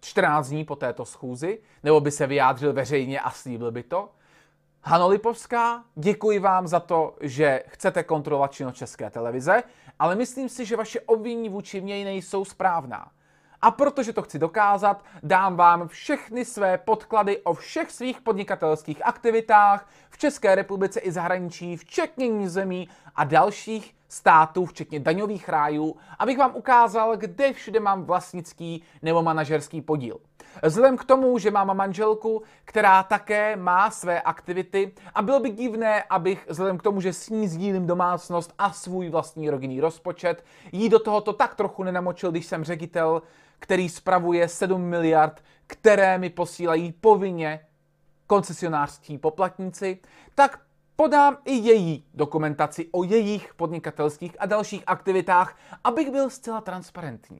14 0.01 0.49
dní 0.49 0.65
po 0.65 0.75
této 0.75 1.05
schůzi, 1.05 1.59
nebo 1.83 1.99
by 1.99 2.11
se 2.11 2.27
vyjádřil 2.27 2.73
veřejně 2.73 3.19
a 3.19 3.31
slíbil 3.31 3.71
by 3.71 3.83
to. 3.83 4.09
Hano 4.83 5.07
Lipovská, 5.07 5.83
děkuji 5.95 6.39
vám 6.39 6.67
za 6.67 6.79
to, 6.79 7.15
že 7.21 7.63
chcete 7.67 8.03
kontrolovat 8.03 8.51
činnost 8.51 8.75
České 8.75 9.09
televize, 9.09 9.63
ale 9.99 10.15
myslím 10.15 10.49
si, 10.49 10.65
že 10.65 10.75
vaše 10.75 11.01
obvinění 11.01 11.49
vůči 11.49 11.81
mně 11.81 12.05
nejsou 12.05 12.45
správná. 12.45 13.11
A 13.61 13.71
protože 13.71 14.13
to 14.13 14.21
chci 14.21 14.39
dokázat, 14.39 15.05
dám 15.23 15.55
vám 15.55 15.87
všechny 15.87 16.45
své 16.45 16.77
podklady 16.77 17.37
o 17.37 17.53
všech 17.53 17.91
svých 17.91 18.21
podnikatelských 18.21 19.05
aktivitách 19.05 19.89
v 20.09 20.17
České 20.17 20.55
republice 20.55 20.99
i 20.99 21.11
zahraničí, 21.11 21.77
včetně 21.77 22.49
zemí 22.49 22.89
a 23.15 23.23
dalších 23.23 23.98
států, 24.09 24.65
včetně 24.65 24.99
daňových 24.99 25.49
rájů, 25.49 25.95
abych 26.19 26.37
vám 26.37 26.55
ukázal, 26.55 27.17
kde 27.17 27.53
všude 27.53 27.79
mám 27.79 28.03
vlastnický 28.03 28.83
nebo 29.01 29.23
manažerský 29.23 29.81
podíl. 29.81 30.19
Vzhledem 30.63 30.97
k 30.97 31.03
tomu, 31.03 31.37
že 31.37 31.51
mám 31.51 31.77
manželku, 31.77 32.41
která 32.65 33.03
také 33.03 33.55
má 33.55 33.91
své 33.91 34.21
aktivity 34.21 34.91
a 35.15 35.21
bylo 35.21 35.39
by 35.39 35.49
divné, 35.49 36.03
abych 36.03 36.45
vzhledem 36.49 36.77
k 36.77 36.83
tomu, 36.83 37.01
že 37.01 37.13
s 37.13 37.29
ní 37.29 37.47
sdílím 37.47 37.87
domácnost 37.87 38.53
a 38.57 38.71
svůj 38.71 39.09
vlastní 39.09 39.49
rodinný 39.49 39.81
rozpočet, 39.81 40.45
jí 40.71 40.89
do 40.89 40.99
tohoto 40.99 41.33
tak 41.33 41.55
trochu 41.55 41.83
nenamočil, 41.83 42.31
když 42.31 42.45
jsem 42.45 42.63
ředitel, 42.63 43.21
který 43.59 43.89
spravuje 43.89 44.47
7 44.47 44.81
miliard, 44.81 45.43
které 45.67 46.17
mi 46.17 46.29
posílají 46.29 46.91
povinně 46.91 47.59
koncesionářští 48.27 49.17
poplatníci, 49.17 49.99
tak 50.35 50.59
podám 50.99 51.37
i 51.45 51.53
její 51.53 52.05
dokumentaci 52.13 52.87
o 52.91 53.03
jejich 53.03 53.53
podnikatelských 53.53 54.35
a 54.39 54.45
dalších 54.45 54.83
aktivitách, 54.87 55.57
abych 55.83 56.11
byl 56.11 56.29
zcela 56.29 56.61
transparentní. 56.61 57.39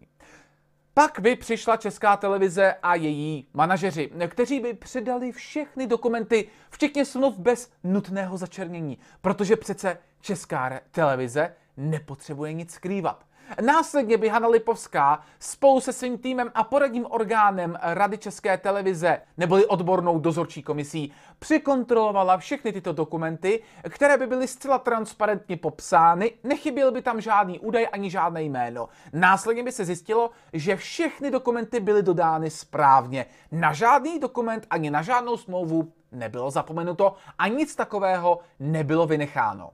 Pak 0.93 1.19
by 1.19 1.35
přišla 1.35 1.77
Česká 1.77 2.17
televize 2.17 2.75
a 2.83 2.95
její 2.95 3.47
manažeři, 3.53 4.11
kteří 4.27 4.59
by 4.59 4.73
předali 4.73 5.31
všechny 5.31 5.87
dokumenty, 5.87 6.47
včetně 6.69 7.05
smluv 7.05 7.37
bez 7.37 7.71
nutného 7.83 8.37
začernění, 8.37 8.97
protože 9.21 9.55
přece 9.55 9.97
Česká 10.21 10.79
televize 10.91 11.55
nepotřebuje 11.77 12.53
nic 12.53 12.73
skrývat. 12.73 13.25
Následně 13.61 14.17
by 14.17 14.29
Hanna 14.29 14.47
Lipovská 14.47 15.21
spolu 15.39 15.81
se 15.81 15.93
svým 15.93 16.17
týmem 16.17 16.51
a 16.55 16.63
poradním 16.63 17.05
orgánem 17.09 17.77
Rady 17.81 18.17
České 18.17 18.57
televize 18.57 19.21
neboli 19.37 19.65
odbornou 19.65 20.19
dozorčí 20.19 20.63
komisí 20.63 21.13
přikontrolovala 21.39 22.37
všechny 22.37 22.73
tyto 22.73 22.93
dokumenty, 22.93 23.63
které 23.89 24.17
by 24.17 24.27
byly 24.27 24.47
zcela 24.47 24.79
transparentně 24.79 25.57
popsány, 25.57 26.31
nechyběl 26.43 26.91
by 26.91 27.01
tam 27.01 27.21
žádný 27.21 27.59
údaj 27.59 27.87
ani 27.91 28.09
žádné 28.09 28.43
jméno. 28.43 28.89
Následně 29.13 29.63
by 29.63 29.71
se 29.71 29.85
zjistilo, 29.85 30.31
že 30.53 30.75
všechny 30.75 31.31
dokumenty 31.31 31.79
byly 31.79 32.03
dodány 32.03 32.49
správně. 32.49 33.25
Na 33.51 33.73
žádný 33.73 34.19
dokument 34.19 34.67
ani 34.69 34.91
na 34.91 35.01
žádnou 35.01 35.37
smlouvu 35.37 35.93
nebylo 36.11 36.51
zapomenuto 36.51 37.15
a 37.37 37.47
nic 37.47 37.75
takového 37.75 38.39
nebylo 38.59 39.07
vynecháno. 39.07 39.71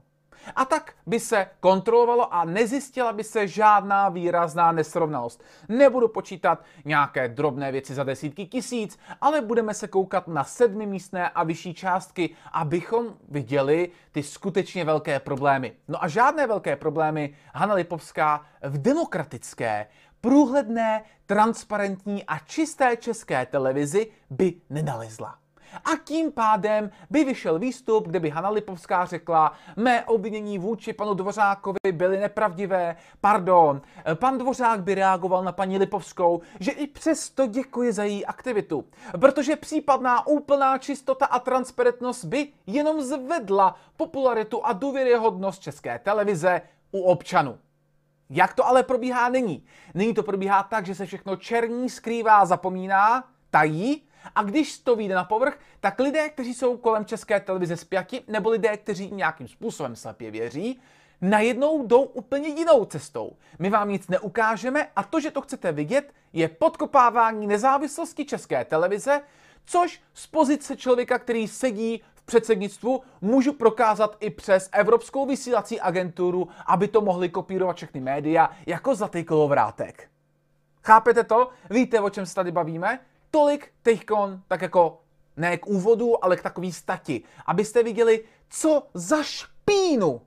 A 0.56 0.64
tak 0.64 0.94
by 1.06 1.20
se 1.20 1.46
kontrolovalo 1.60 2.34
a 2.34 2.44
nezjistila 2.44 3.12
by 3.12 3.24
se 3.24 3.48
žádná 3.48 4.08
výrazná 4.08 4.72
nesrovnalost. 4.72 5.42
Nebudu 5.68 6.08
počítat 6.08 6.64
nějaké 6.84 7.28
drobné 7.28 7.72
věci 7.72 7.94
za 7.94 8.04
desítky 8.04 8.46
tisíc, 8.46 8.98
ale 9.20 9.40
budeme 9.40 9.74
se 9.74 9.88
koukat 9.88 10.28
na 10.28 10.44
sedmimístné 10.44 11.28
a 11.28 11.44
vyšší 11.44 11.74
částky, 11.74 12.36
abychom 12.52 13.14
viděli 13.28 13.90
ty 14.12 14.22
skutečně 14.22 14.84
velké 14.84 15.20
problémy. 15.20 15.72
No 15.88 16.04
a 16.04 16.08
žádné 16.08 16.46
velké 16.46 16.76
problémy 16.76 17.34
Hanna 17.54 17.74
Lipovská 17.74 18.46
v 18.62 18.78
demokratické, 18.78 19.86
průhledné, 20.20 21.04
transparentní 21.26 22.24
a 22.24 22.38
čisté 22.38 22.96
české 22.96 23.46
televizi 23.46 24.10
by 24.30 24.54
nenalezla. 24.70 25.38
A 25.74 25.90
tím 26.04 26.32
pádem 26.32 26.90
by 27.10 27.24
vyšel 27.24 27.58
výstup, 27.58 28.06
kde 28.06 28.20
by 28.20 28.30
Hanna 28.30 28.50
Lipovská 28.50 29.04
řekla, 29.04 29.52
mé 29.76 30.04
obvinění 30.04 30.58
vůči 30.58 30.92
panu 30.92 31.14
Dvořákovi 31.14 31.92
byly 31.92 32.18
nepravdivé, 32.18 32.96
pardon. 33.20 33.82
Pan 34.14 34.38
Dvořák 34.38 34.82
by 34.82 34.94
reagoval 34.94 35.44
na 35.44 35.52
paní 35.52 35.78
Lipovskou, 35.78 36.40
že 36.60 36.70
i 36.70 36.86
přesto 36.86 37.46
děkuje 37.46 37.92
za 37.92 38.04
její 38.04 38.26
aktivitu, 38.26 38.84
protože 39.20 39.56
případná 39.56 40.26
úplná 40.26 40.78
čistota 40.78 41.26
a 41.26 41.38
transparentnost 41.38 42.24
by 42.24 42.48
jenom 42.66 43.00
zvedla 43.00 43.76
popularitu 43.96 44.66
a 44.66 44.72
důvěryhodnost 44.72 45.62
české 45.62 45.98
televize 45.98 46.62
u 46.90 47.00
občanů. 47.00 47.58
Jak 48.30 48.54
to 48.54 48.66
ale 48.66 48.82
probíhá 48.82 49.28
nyní? 49.28 49.64
Nyní 49.94 50.14
to 50.14 50.22
probíhá 50.22 50.62
tak, 50.62 50.86
že 50.86 50.94
se 50.94 51.06
všechno 51.06 51.36
černí, 51.36 51.90
skrývá, 51.90 52.46
zapomíná, 52.46 53.24
tají 53.50 54.05
a 54.34 54.42
když 54.42 54.78
to 54.78 54.96
vyjde 54.96 55.14
na 55.14 55.24
povrch, 55.24 55.58
tak 55.80 55.98
lidé, 55.98 56.28
kteří 56.28 56.54
jsou 56.54 56.76
kolem 56.76 57.04
české 57.04 57.40
televize 57.40 57.76
spjati, 57.76 58.22
nebo 58.28 58.50
lidé, 58.50 58.76
kteří 58.76 59.10
nějakým 59.10 59.48
způsobem 59.48 59.96
slepě 59.96 60.30
věří, 60.30 60.80
najednou 61.20 61.86
jdou 61.86 62.02
úplně 62.02 62.48
jinou 62.48 62.84
cestou. 62.84 63.36
My 63.58 63.70
vám 63.70 63.88
nic 63.88 64.08
neukážeme 64.08 64.88
a 64.96 65.02
to, 65.02 65.20
že 65.20 65.30
to 65.30 65.40
chcete 65.40 65.72
vidět, 65.72 66.12
je 66.32 66.48
podkopávání 66.48 67.46
nezávislosti 67.46 68.24
české 68.24 68.64
televize, 68.64 69.20
což 69.64 70.00
z 70.14 70.26
pozice 70.26 70.76
člověka, 70.76 71.18
který 71.18 71.48
sedí 71.48 72.02
v 72.14 72.22
předsednictvu, 72.22 73.02
můžu 73.20 73.52
prokázat 73.52 74.16
i 74.20 74.30
přes 74.30 74.68
Evropskou 74.72 75.26
vysílací 75.26 75.80
agenturu, 75.80 76.48
aby 76.66 76.88
to 76.88 77.00
mohli 77.00 77.28
kopírovat 77.28 77.76
všechny 77.76 78.00
média 78.00 78.50
jako 78.66 78.94
zlatý 78.94 79.24
kolovrátek. 79.24 80.08
Chápete 80.84 81.24
to? 81.24 81.50
Víte, 81.70 82.00
o 82.00 82.10
čem 82.10 82.26
se 82.26 82.34
tady 82.34 82.52
bavíme? 82.52 83.00
Tolik 83.30 83.72
teďkon, 83.82 84.42
tak 84.48 84.62
jako 84.62 85.00
ne 85.36 85.56
k 85.56 85.66
úvodu, 85.66 86.24
ale 86.24 86.36
k 86.36 86.42
takový 86.42 86.72
stati, 86.72 87.22
abyste 87.46 87.82
viděli, 87.82 88.24
co 88.48 88.82
za 88.94 89.22
špínu 89.22 90.20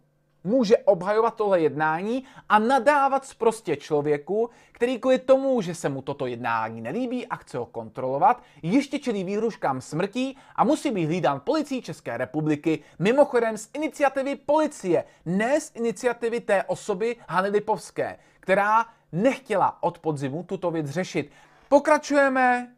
může 0.44 0.78
obhajovat 0.78 1.36
tohle 1.36 1.62
jednání 1.62 2.24
a 2.50 2.60
nadávat 2.60 3.36
prostě 3.38 3.76
člověku, 3.76 4.50
který 4.72 5.00
kvůli 5.00 5.20
tomu, 5.20 5.62
že 5.62 5.76
se 5.76 5.90
mu 5.90 6.02
toto 6.02 6.26
jednání 6.26 6.82
nelíbí 6.82 7.28
a 7.28 7.36
chce 7.36 7.58
ho 7.58 7.66
kontrolovat, 7.66 8.44
ještě 8.64 9.00
čelí 9.00 9.24
výhruškám 9.24 9.82
smrtí 9.82 10.38
a 10.56 10.64
musí 10.64 10.92
být 10.92 11.06
hlídán 11.06 11.42
policií 11.44 11.82
České 11.82 12.18
republiky, 12.18 12.84
mimochodem 13.00 13.58
z 13.58 13.70
iniciativy 13.74 14.36
policie, 14.36 15.04
ne 15.26 15.62
z 15.62 15.72
iniciativy 15.76 16.40
té 16.40 16.64
osoby 16.64 17.16
Hany 17.28 17.50
Lipovské, 17.50 18.20
která 18.40 18.86
nechtěla 19.12 19.84
od 19.84 20.00
podzimu 20.00 20.44
tuto 20.44 20.72
věc 20.72 20.90
řešit. 20.90 21.32
Pokračujeme 21.70 22.74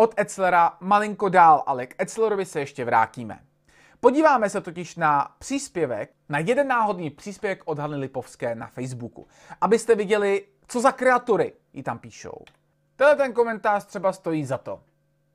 od 0.00 0.20
Etzlera 0.20 0.76
malinko 0.80 1.28
dál, 1.28 1.62
ale 1.66 1.86
k 1.86 2.02
Etzlerovi 2.02 2.44
se 2.44 2.60
ještě 2.60 2.84
vrátíme. 2.84 3.40
Podíváme 4.00 4.50
se 4.50 4.60
totiž 4.60 4.96
na 4.96 5.34
příspěvek, 5.38 6.10
na 6.28 6.38
jeden 6.38 6.68
náhodný 6.68 7.10
příspěvek 7.10 7.62
od 7.64 7.78
Hany 7.78 7.96
Lipovské 7.96 8.54
na 8.54 8.66
Facebooku, 8.66 9.28
abyste 9.60 9.94
viděli, 9.94 10.46
co 10.68 10.80
za 10.80 10.92
kreatury 10.92 11.52
jí 11.72 11.82
tam 11.82 11.98
píšou. 11.98 12.44
Tenhle 12.96 13.16
ten 13.16 13.32
komentář 13.32 13.84
třeba 13.84 14.12
stojí 14.12 14.44
za 14.44 14.58
to. 14.58 14.80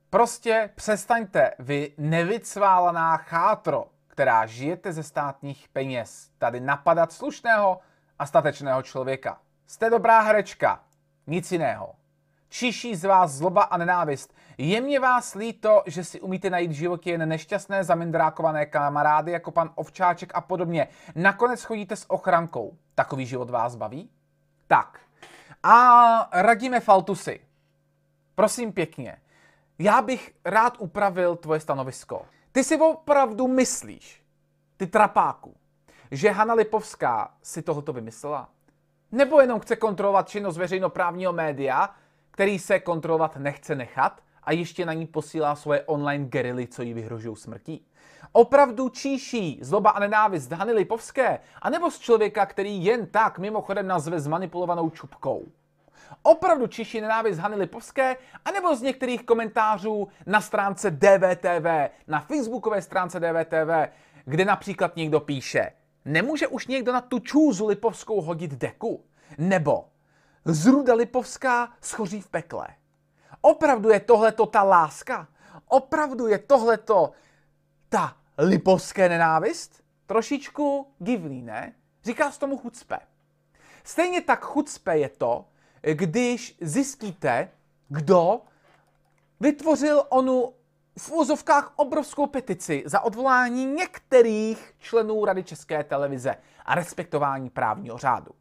Prostě 0.10 0.70
přestaňte, 0.76 1.52
vy 1.60 1.94
nevycválaná 1.98 3.18
chátro, 3.18 3.86
která 4.08 4.46
žijete 4.46 4.94
ze 4.94 5.04
státních 5.04 5.70
peněz, 5.74 6.30
tady 6.38 6.60
napadat 6.60 7.12
slušného 7.12 7.80
a 8.20 8.26
statečného 8.26 8.82
člověka. 8.82 9.38
Jste 9.68 9.90
dobrá 9.90 10.20
herečka, 10.20 10.84
nic 11.28 11.52
jiného. 11.52 11.96
Čiší 12.50 12.96
z 12.96 13.04
vás 13.04 13.32
zloba 13.32 13.64
a 13.64 13.78
nenávist. 13.78 14.34
Je 14.58 14.82
mě 14.82 15.00
vás 15.00 15.36
líto, 15.36 15.84
že 15.86 16.04
si 16.04 16.22
umíte 16.22 16.50
najít 16.50 16.72
v 16.72 16.74
životě 16.74 17.12
jen 17.12 17.30
nešťastné 17.30 17.84
zamindrákované 17.84 18.66
kamarády 18.66 19.32
jako 19.32 19.52
pan 19.52 19.72
Ovčáček 19.76 20.32
a 20.36 20.42
podobně. 20.42 20.88
Nakonec 21.16 21.64
chodíte 21.64 21.96
s 21.96 22.12
ochrankou. 22.12 22.78
Takový 22.96 23.26
život 23.26 23.50
vás 23.50 23.76
baví? 23.76 24.10
Tak. 24.68 25.00
A 25.64 26.30
radíme 26.42 26.80
Faltusy. 26.80 27.40
Prosím 28.36 28.74
pěkně, 28.74 29.18
já 29.80 30.02
bych 30.02 30.34
rád 30.46 30.76
upravil 30.80 31.36
tvoje 31.36 31.60
stanovisko. 31.60 32.26
Ty 32.52 32.64
si 32.64 32.78
opravdu 32.78 33.48
myslíš, 33.48 34.24
ty 34.78 34.88
trapáku, 34.88 35.56
že 36.12 36.32
Hanna 36.32 36.54
Lipovská 36.54 37.34
si 37.42 37.62
tohoto 37.62 37.94
vymyslela? 37.94 38.50
Nebo 39.12 39.42
jenom 39.42 39.60
chce 39.60 39.76
kontrolovat 39.76 40.30
činnost 40.30 40.58
veřejnoprávního 40.58 41.34
média, 41.34 41.96
který 42.32 42.60
se 42.60 42.80
kontrolovat 42.80 43.38
nechce 43.38 43.76
nechat 43.76 44.22
a 44.46 44.52
ještě 44.52 44.86
na 44.86 44.94
ní 44.94 45.08
posílá 45.08 45.56
svoje 45.56 45.82
online 45.82 46.26
gerily, 46.26 46.68
co 46.68 46.82
jí 46.82 46.94
vyhrožují 46.94 47.36
smrtí? 47.36 47.86
Opravdu 48.32 48.90
číší 48.90 49.60
zloba 49.62 49.90
a 49.90 50.00
nenávist 50.00 50.52
Hany 50.52 50.74
Lipovské, 50.74 51.40
anebo 51.62 51.92
z 51.92 52.00
člověka, 52.00 52.46
který 52.46 52.86
jen 52.86 53.08
tak 53.08 53.40
mimochodem 53.40 53.88
nazve 53.88 54.20
zmanipulovanou 54.20 54.90
čupkou? 54.90 55.46
opravdu 56.24 56.68
čiší 56.68 57.02
nenávist 57.02 57.40
Hany 57.40 57.56
Lipovské, 57.56 58.18
anebo 58.46 58.76
z 58.76 58.82
některých 58.82 59.24
komentářů 59.24 60.08
na 60.26 60.42
stránce 60.42 60.92
DVTV, 60.92 61.68
na 62.08 62.20
facebookové 62.20 62.82
stránce 62.82 63.20
DVTV, 63.20 63.94
kde 64.26 64.46
například 64.46 64.96
někdo 64.96 65.20
píše, 65.20 65.72
nemůže 66.06 66.48
už 66.48 66.68
někdo 66.68 66.94
na 66.94 67.02
tu 67.02 67.20
čůzu 67.20 67.68
Lipovskou 67.68 68.22
hodit 68.22 68.52
deku? 68.52 69.04
Nebo 69.38 69.86
Zruda 70.46 70.94
Lipovská 70.94 71.74
schoří 71.82 72.22
v 72.22 72.30
pekle. 72.30 72.68
Opravdu 73.46 73.90
je 73.90 74.00
tohleto 74.00 74.46
ta 74.46 74.64
láska? 74.64 75.28
Opravdu 75.68 76.28
je 76.28 76.38
tohleto 76.38 77.12
ta 77.90 78.18
lipovské 78.38 79.10
nenávist? 79.10 79.84
Trošičku 80.06 80.88
divný, 81.00 81.42
ne? 81.42 81.76
Říká 82.04 82.32
z 82.32 82.38
tomu 82.38 82.58
chucpe. 82.58 83.00
Stejně 83.84 84.22
tak 84.22 84.46
chucpe 84.46 84.98
je 84.98 85.10
to, 85.10 85.46
když 85.82 86.58
zjistíte, 86.62 87.52
kdo 87.88 88.42
vytvořil 89.40 90.04
onu 90.10 90.54
v 91.00 91.12
úzovkách 91.12 91.74
obrovskou 91.76 92.28
petici 92.28 92.84
za 92.86 93.02
odvolání 93.02 93.66
některých 93.66 94.74
členů 94.80 95.26
Rady 95.26 95.44
České 95.44 95.84
televize 95.84 96.36
a 96.66 96.76
respektování 96.76 97.50
právního 97.50 97.98
řádu. 97.98 98.32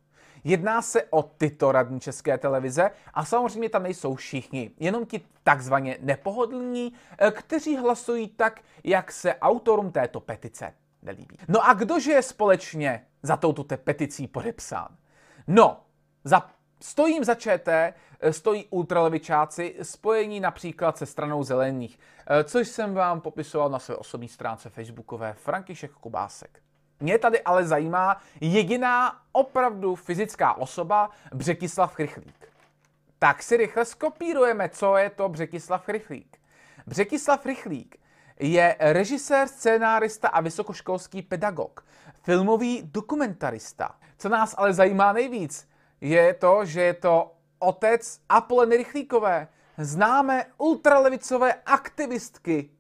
Jedná 0.45 0.83
se 0.83 1.03
o 1.03 1.23
tyto 1.23 1.73
radní 1.73 2.01
České 2.01 2.39
televize 2.39 2.91
a 3.15 3.25
samozřejmě 3.25 3.69
tam 3.69 3.83
nejsou 3.83 4.15
všichni, 4.15 4.71
jenom 4.81 5.07
ti 5.07 5.21
takzvaně 5.43 5.99
nepohodlní, 6.01 6.93
eh, 7.19 7.31
kteří 7.31 7.77
hlasují 7.77 8.29
tak, 8.29 8.61
jak 8.85 9.13
se 9.13 9.35
autorům 9.35 9.93
této 9.93 10.21
petice 10.21 10.75
nelíbí. 11.03 11.37
No 11.49 11.69
a 11.69 11.75
kdože 11.75 12.13
je 12.13 12.23
společně 12.23 13.07
za 13.23 13.37
touto 13.37 13.65
peticí 13.77 14.27
podepsán? 14.27 14.89
No, 15.47 15.81
za 16.25 16.55
Stojím 16.85 17.25
za 17.25 17.35
ČT, 17.35 17.95
eh, 18.21 18.33
stojí 18.33 18.67
ultralevičáci, 18.71 19.77
spojení 19.83 20.41
například 20.41 20.99
se 20.99 21.07
stranou 21.07 21.43
zelených, 21.43 21.99
eh, 22.27 22.45
což 22.45 22.69
jsem 22.69 22.95
vám 22.95 23.21
popisoval 23.21 23.71
na 23.71 23.79
své 23.79 23.97
osobní 23.97 24.29
stránce 24.29 24.71
facebookové 24.71 25.33
František 25.33 25.93
Kubásek. 25.93 26.64
Mě 27.01 27.19
tady 27.19 27.43
ale 27.43 27.65
zajímá 27.65 28.21
jediná 28.41 29.21
opravdu 29.33 29.95
fyzická 29.95 30.55
osoba 30.55 31.11
Břekislav 31.35 31.99
Rychlík. 31.99 32.49
Tak 33.19 33.43
si 33.43 33.57
rychle 33.57 33.85
skopírujeme, 33.85 34.69
co 34.69 34.97
je 34.97 35.11
to 35.11 35.29
Břekislav 35.29 35.89
Rychlík. 35.89 36.37
Břekislav 36.87 37.47
Rychlík 37.47 37.97
je 38.41 38.77
režisér, 38.81 39.49
scénárista 39.49 40.29
a 40.29 40.41
vysokoškolský 40.41 41.23
pedagog, 41.23 41.85
filmový 42.23 42.83
dokumentarista. 42.83 43.95
Co 44.19 44.29
nás 44.29 44.55
ale 44.59 44.73
zajímá 44.73 45.13
nejvíc, 45.13 45.69
je 46.01 46.35
to, 46.35 46.65
že 46.65 46.83
je 46.83 46.95
to 46.95 47.35
otec 47.59 48.21
Apoleny 48.29 48.77
Rychlíkové, 48.77 49.49
známé 49.79 50.47
ultralevicové 50.59 51.55
aktivistky. 51.67 52.71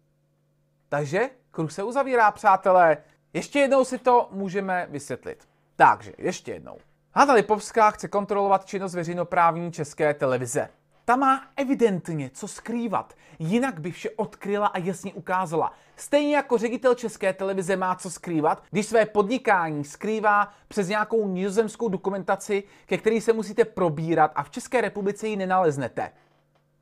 Takže 0.88 1.30
kruh 1.50 1.72
se 1.72 1.82
uzavírá, 1.82 2.30
přátelé. 2.30 2.96
Ještě 3.34 3.58
jednou 3.58 3.84
si 3.84 3.98
to 3.98 4.28
můžeme 4.30 4.86
vysvětlit. 4.90 5.48
Takže, 5.76 6.12
ještě 6.18 6.52
jednou. 6.52 6.78
Hanna 7.14 7.34
Lipovská 7.34 7.90
chce 7.90 8.08
kontrolovat 8.08 8.64
činnost 8.64 8.94
veřejnoprávní 8.94 9.72
české 9.72 10.14
televize. 10.14 10.68
Ta 11.04 11.16
má 11.16 11.46
evidentně 11.56 12.30
co 12.34 12.48
skrývat, 12.48 13.14
jinak 13.38 13.80
by 13.80 13.90
vše 13.90 14.10
odkryla 14.10 14.66
a 14.66 14.78
jasně 14.78 15.12
ukázala. 15.12 15.72
Stejně 15.96 16.36
jako 16.36 16.58
ředitel 16.58 16.94
České 16.94 17.32
televize 17.32 17.76
má 17.76 17.94
co 17.94 18.10
skrývat, 18.10 18.62
když 18.70 18.86
své 18.86 19.06
podnikání 19.06 19.84
skrývá 19.84 20.52
přes 20.68 20.88
nějakou 20.88 21.28
nizozemskou 21.28 21.88
dokumentaci, 21.88 22.62
ke 22.86 22.98
který 22.98 23.20
se 23.20 23.32
musíte 23.32 23.64
probírat 23.64 24.32
a 24.34 24.42
v 24.42 24.50
České 24.50 24.80
republice 24.80 25.28
ji 25.28 25.36
nenaleznete. 25.36 26.12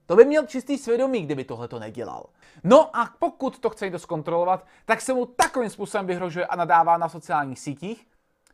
To 0.06 0.16
by 0.16 0.24
měl 0.24 0.46
čistý 0.46 0.78
svědomí, 0.78 1.22
kdyby 1.22 1.44
tohle 1.44 1.68
to 1.68 1.78
nedělal. 1.78 2.26
No 2.64 2.96
a 2.96 3.10
pokud 3.18 3.58
to 3.58 3.70
chce 3.70 3.84
někdo 3.84 3.98
zkontrolovat, 3.98 4.66
tak 4.84 5.00
se 5.00 5.14
mu 5.14 5.26
takovým 5.26 5.70
způsobem 5.70 6.06
vyhrožuje 6.06 6.46
a 6.46 6.56
nadává 6.56 6.96
na 6.98 7.08
sociálních 7.08 7.58
sítích, 7.58 8.06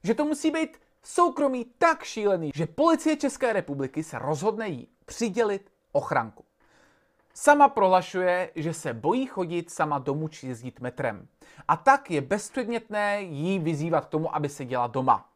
že 0.05 0.15
to 0.15 0.25
musí 0.25 0.51
být 0.51 0.79
soukromí 1.03 1.67
tak 1.79 2.05
šílený, 2.05 2.51
že 2.55 2.67
policie 2.67 3.17
České 3.17 3.53
republiky 3.53 4.05
se 4.05 4.19
rozhodne 4.19 4.69
jí 4.69 4.89
přidělit 5.05 5.71
ochranku. 5.93 6.45
Sama 7.35 7.69
prohlašuje, 7.69 8.51
že 8.55 8.75
se 8.75 8.95
bojí 8.95 9.27
chodit 9.27 9.71
sama 9.71 9.99
domů 9.99 10.29
či 10.29 10.47
jezdit 10.47 10.81
metrem. 10.81 11.29
A 11.69 11.77
tak 11.77 12.11
je 12.11 12.21
bezpředmětné 12.21 13.23
jí 13.23 13.59
vyzývat 13.59 14.05
k 14.05 14.09
tomu, 14.09 14.35
aby 14.35 14.49
se 14.49 14.65
děla 14.65 14.87
doma. 14.87 15.29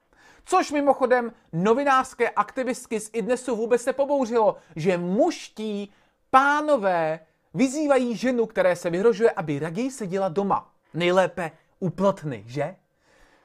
Což 0.44 0.72
mimochodem 0.72 1.32
novinářské 1.52 2.30
aktivistky 2.30 3.00
z 3.00 3.10
Idnesu 3.12 3.56
vůbec 3.56 3.86
nepobouřilo, 3.86 4.56
že 4.76 4.98
muští 4.98 5.92
pánové 6.32 7.20
vyzývají 7.54 8.16
ženu, 8.16 8.46
které 8.46 8.76
se 8.76 8.90
vyhrožuje, 8.90 9.30
aby 9.30 9.58
raději 9.58 9.90
seděla 9.90 10.28
doma. 10.28 10.72
Nejlépe 10.94 11.50
úplotny, 11.80 12.44
že? 12.46 12.76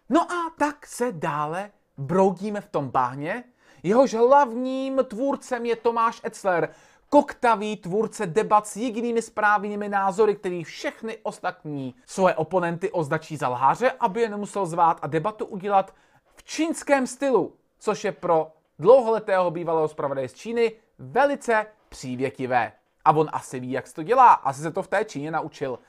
No 0.10 0.32
a 0.32 0.52
tak 0.58 0.88
se 0.88 1.12
dále 1.12 1.72
broudíme 1.98 2.62
v 2.62 2.68
tom 2.68 2.90
báhně. 2.90 3.44
Jehož 3.84 4.14
hlavním 4.14 5.00
tvůrcem 5.08 5.66
je 5.66 5.76
Tomáš 5.76 6.22
Etzler, 6.26 6.70
koktavý 7.10 7.78
tvůrce 7.78 8.26
debat 8.26 8.68
s 8.68 8.76
jedinými 8.76 9.22
správnými 9.22 9.90
názory, 9.90 10.36
který 10.36 10.64
všechny 10.64 11.18
ostatní 11.24 11.96
svoje 12.06 12.36
oponenty 12.36 12.92
označí 12.92 13.38
za 13.38 13.48
lháře, 13.48 13.92
aby 14.00 14.22
je 14.22 14.30
nemusel 14.30 14.66
zvát 14.66 15.00
a 15.02 15.08
debatu 15.08 15.46
udělat 15.46 15.94
v 16.36 16.44
čínském 16.44 17.08
stylu, 17.08 17.56
což 17.80 18.04
je 18.04 18.12
pro 18.12 18.52
dlouholetého 18.80 19.52
bývalého 19.52 19.88
zpravodaje 19.88 20.30
z 20.30 20.34
Číny 20.34 20.72
velice 21.00 21.66
přívětivé. 21.90 22.72
A 23.06 23.12
on 23.12 23.30
asi 23.34 23.60
ví, 23.60 23.72
jak 23.72 23.88
se 23.88 23.96
to 23.96 24.04
dělá, 24.04 24.34
asi 24.34 24.62
se 24.62 24.72
to 24.72 24.84
v 24.84 24.88
té 24.88 25.06
Číně 25.06 25.32
naučil. 25.32 25.80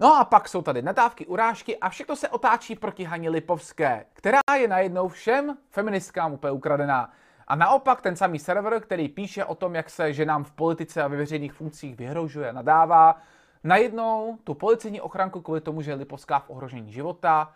No 0.00 0.16
a 0.16 0.24
pak 0.24 0.48
jsou 0.48 0.62
tady 0.62 0.82
nadávky, 0.82 1.26
urážky 1.26 1.78
a 1.78 1.88
všechno 1.88 2.16
se 2.16 2.28
otáčí 2.28 2.76
proti 2.76 3.04
Haně 3.04 3.30
Lipovské, 3.30 4.06
která 4.12 4.38
je 4.58 4.68
najednou 4.68 5.08
všem 5.08 5.56
feministkám 5.70 6.32
úplně 6.32 6.50
ukradená. 6.50 7.12
A 7.46 7.56
naopak 7.56 8.00
ten 8.00 8.16
samý 8.16 8.38
server, 8.38 8.80
který 8.80 9.08
píše 9.08 9.44
o 9.44 9.54
tom, 9.54 9.74
jak 9.74 9.90
se 9.90 10.12
ženám 10.12 10.44
v 10.44 10.52
politice 10.52 11.02
a 11.02 11.08
ve 11.08 11.16
veřejných 11.16 11.52
funkcích 11.52 11.96
vyhrožuje, 11.96 12.52
nadává, 12.52 13.20
najednou 13.64 14.38
tu 14.44 14.54
policejní 14.54 15.00
ochranku 15.00 15.40
kvůli 15.40 15.60
tomu, 15.60 15.82
že 15.82 15.90
je 15.90 15.94
Lipovská 15.94 16.38
v 16.38 16.50
ohrožení 16.50 16.92
života, 16.92 17.52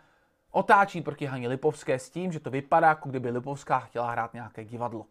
otáčí 0.51 1.03
proti 1.03 1.27
Haně 1.27 1.49
Lipovské 1.49 1.99
s 1.99 2.11
tím, 2.11 2.33
že 2.33 2.41
to 2.41 2.51
vypadá, 2.51 2.89
jako 2.89 3.09
kdyby 3.09 3.31
Lipovská 3.31 3.79
chtěla 3.79 4.11
hrát 4.11 4.35
nějaké 4.35 4.65
divadlo. 4.65 5.07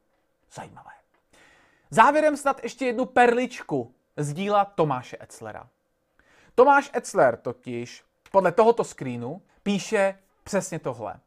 Zajímavé. 0.53 0.98
Závěrem 1.91 2.37
snad 2.37 2.63
ještě 2.63 2.85
jednu 2.85 3.05
perličku 3.05 3.93
z 4.17 4.33
díla 4.33 4.65
Tomáše 4.65 5.17
Etzlera. 5.21 5.69
Tomáš 6.55 6.91
Etzler 6.95 7.37
totiž 7.37 8.03
podle 8.31 8.51
tohoto 8.51 8.83
screenu 8.83 9.41
píše 9.63 10.19
přesně 10.43 10.79
tohle. 10.79 11.19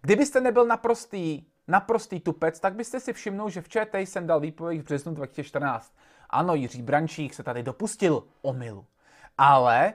Kdybyste 0.00 0.40
nebyl 0.40 0.66
naprostý, 0.66 1.46
naprostý 1.68 2.20
tupec, 2.20 2.60
tak 2.60 2.74
byste 2.74 3.00
si 3.00 3.12
všimnul, 3.12 3.50
že 3.50 3.62
v 3.62 3.68
ČT 3.68 4.00
jsem 4.00 4.26
dal 4.26 4.40
výpověď 4.40 4.80
v 4.80 4.84
březnu 4.84 5.14
2014. 5.14 5.94
Ano, 6.30 6.54
Jiří 6.54 6.82
Brančík 6.82 7.34
se 7.34 7.42
tady 7.42 7.62
dopustil 7.62 8.24
omylu. 8.42 8.86
Ale 9.38 9.94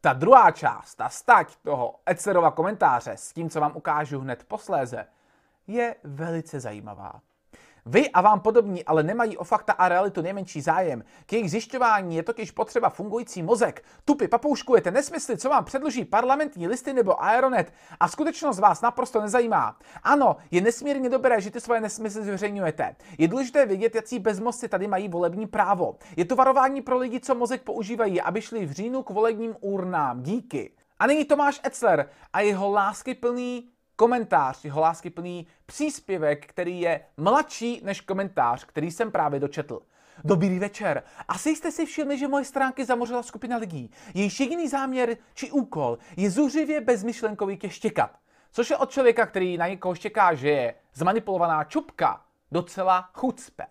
ta 0.00 0.12
druhá 0.12 0.50
část, 0.50 0.94
ta 0.94 1.08
stať 1.08 1.56
toho 1.56 2.00
Etzlerova 2.10 2.50
komentáře 2.50 3.12
s 3.16 3.32
tím, 3.32 3.50
co 3.50 3.60
vám 3.60 3.76
ukážu 3.76 4.20
hned 4.20 4.44
posléze, 4.44 5.06
je 5.66 5.96
velice 6.04 6.60
zajímavá. 6.60 7.20
Vy 7.88 8.10
a 8.10 8.20
vám 8.20 8.40
podobní 8.40 8.84
ale 8.84 9.02
nemají 9.02 9.36
o 9.36 9.44
fakta 9.44 9.72
a 9.72 9.88
realitu 9.88 10.22
nejmenší 10.22 10.60
zájem. 10.60 11.04
K 11.26 11.32
jejich 11.32 11.50
zjišťování 11.50 12.16
je 12.16 12.22
totiž 12.22 12.50
potřeba 12.50 12.90
fungující 12.90 13.42
mozek. 13.42 13.84
Tupy 14.04 14.28
papouškujete 14.28 14.90
nesmysly, 14.90 15.38
co 15.38 15.48
vám 15.48 15.64
předloží 15.64 16.04
parlamentní 16.04 16.68
listy 16.68 16.92
nebo 16.92 17.22
Aeronet 17.22 17.72
a 18.00 18.08
skutečnost 18.08 18.58
vás 18.58 18.80
naprosto 18.80 19.20
nezajímá. 19.20 19.76
Ano, 20.02 20.36
je 20.50 20.60
nesmírně 20.60 21.08
dobré, 21.08 21.40
že 21.40 21.50
ty 21.50 21.60
svoje 21.60 21.80
nesmysly 21.80 22.22
zveřejňujete. 22.22 22.96
Je 23.18 23.28
důležité 23.28 23.66
vědět, 23.66 23.94
jaký 23.94 24.18
bezmozci 24.18 24.68
tady 24.68 24.88
mají 24.88 25.08
volební 25.08 25.46
právo. 25.46 25.96
Je 26.16 26.24
to 26.24 26.36
varování 26.36 26.82
pro 26.82 26.98
lidi, 26.98 27.20
co 27.20 27.34
mozek 27.34 27.62
používají, 27.62 28.20
aby 28.20 28.42
šli 28.42 28.66
v 28.66 28.72
říjnu 28.72 29.02
k 29.02 29.10
volebním 29.10 29.56
urnám. 29.60 30.22
Díky. 30.22 30.72
A 30.98 31.06
nyní 31.06 31.24
Tomáš 31.24 31.60
Etzler 31.66 32.10
a 32.32 32.40
jeho 32.40 32.70
láskyplný 32.70 33.68
komentář, 33.96 34.64
jeho 34.64 34.80
láskyplný 34.80 35.46
příspěvek, 35.66 36.46
který 36.46 36.80
je 36.80 37.00
mladší 37.16 37.80
než 37.84 38.00
komentář, 38.00 38.64
který 38.64 38.90
jsem 38.90 39.12
právě 39.12 39.40
dočetl. 39.40 39.80
Dobrý 40.24 40.58
večer. 40.58 41.02
Asi 41.28 41.50
jste 41.50 41.72
si 41.72 41.86
všimli, 41.86 42.18
že 42.18 42.28
moje 42.28 42.44
stránky 42.44 42.84
zamořila 42.84 43.22
skupina 43.22 43.56
lidí. 43.56 43.90
Jejich 44.14 44.40
jediný 44.40 44.68
záměr 44.68 45.16
či 45.34 45.50
úkol 45.50 45.98
je 46.16 46.30
zuřivě 46.30 46.80
bezmyšlenkovitě 46.80 47.70
štěkat. 47.70 48.10
Což 48.52 48.70
je 48.70 48.76
od 48.76 48.90
člověka, 48.90 49.26
který 49.26 49.56
na 49.56 49.68
někoho 49.68 49.94
štěká, 49.94 50.34
že 50.34 50.48
je 50.48 50.74
zmanipulovaná 50.94 51.64
čupka, 51.64 52.24
docela 52.52 53.10
chucpe. 53.12 53.66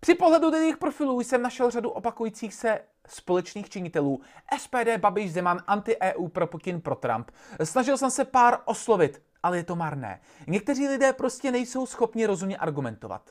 Při 0.00 0.14
pohledu 0.14 0.50
do 0.50 0.56
jejich 0.56 0.76
profilů 0.76 1.20
jsem 1.20 1.42
našel 1.42 1.70
řadu 1.70 1.90
opakujících 1.90 2.54
se 2.54 2.80
společných 3.12 3.68
činitelů 3.68 4.20
SPD, 4.58 4.96
Babiš, 4.98 5.32
Zeman, 5.32 5.62
anti-EU, 5.66 6.28
pro 6.28 6.46
Putin, 6.46 6.80
pro 6.80 6.94
Trump. 6.94 7.30
Snažil 7.64 7.98
jsem 7.98 8.10
se 8.10 8.24
pár 8.24 8.58
oslovit, 8.64 9.22
ale 9.42 9.56
je 9.56 9.64
to 9.64 9.76
marné. 9.76 10.20
Někteří 10.46 10.88
lidé 10.88 11.12
prostě 11.12 11.50
nejsou 11.50 11.86
schopni 11.86 12.26
rozumně 12.26 12.56
argumentovat. 12.56 13.30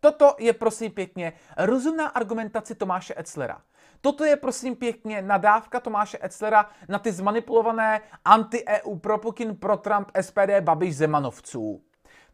Toto 0.00 0.34
je 0.38 0.52
prosím 0.52 0.90
pěkně 0.90 1.32
rozumná 1.56 2.06
argumentace 2.06 2.74
Tomáše 2.74 3.14
Etzlera. 3.18 3.62
Toto 4.00 4.24
je 4.24 4.36
prosím 4.36 4.76
pěkně 4.76 5.22
nadávka 5.22 5.80
Tomáše 5.80 6.18
Etzlera 6.22 6.70
na 6.88 6.98
ty 6.98 7.12
zmanipulované 7.12 8.00
anti-EU, 8.24 8.98
pro 8.98 9.18
Putin, 9.18 9.56
pro 9.56 9.76
Trump, 9.76 10.10
SPD, 10.20 10.60
Babiš, 10.60 10.96
Zemanovců. 10.96 11.82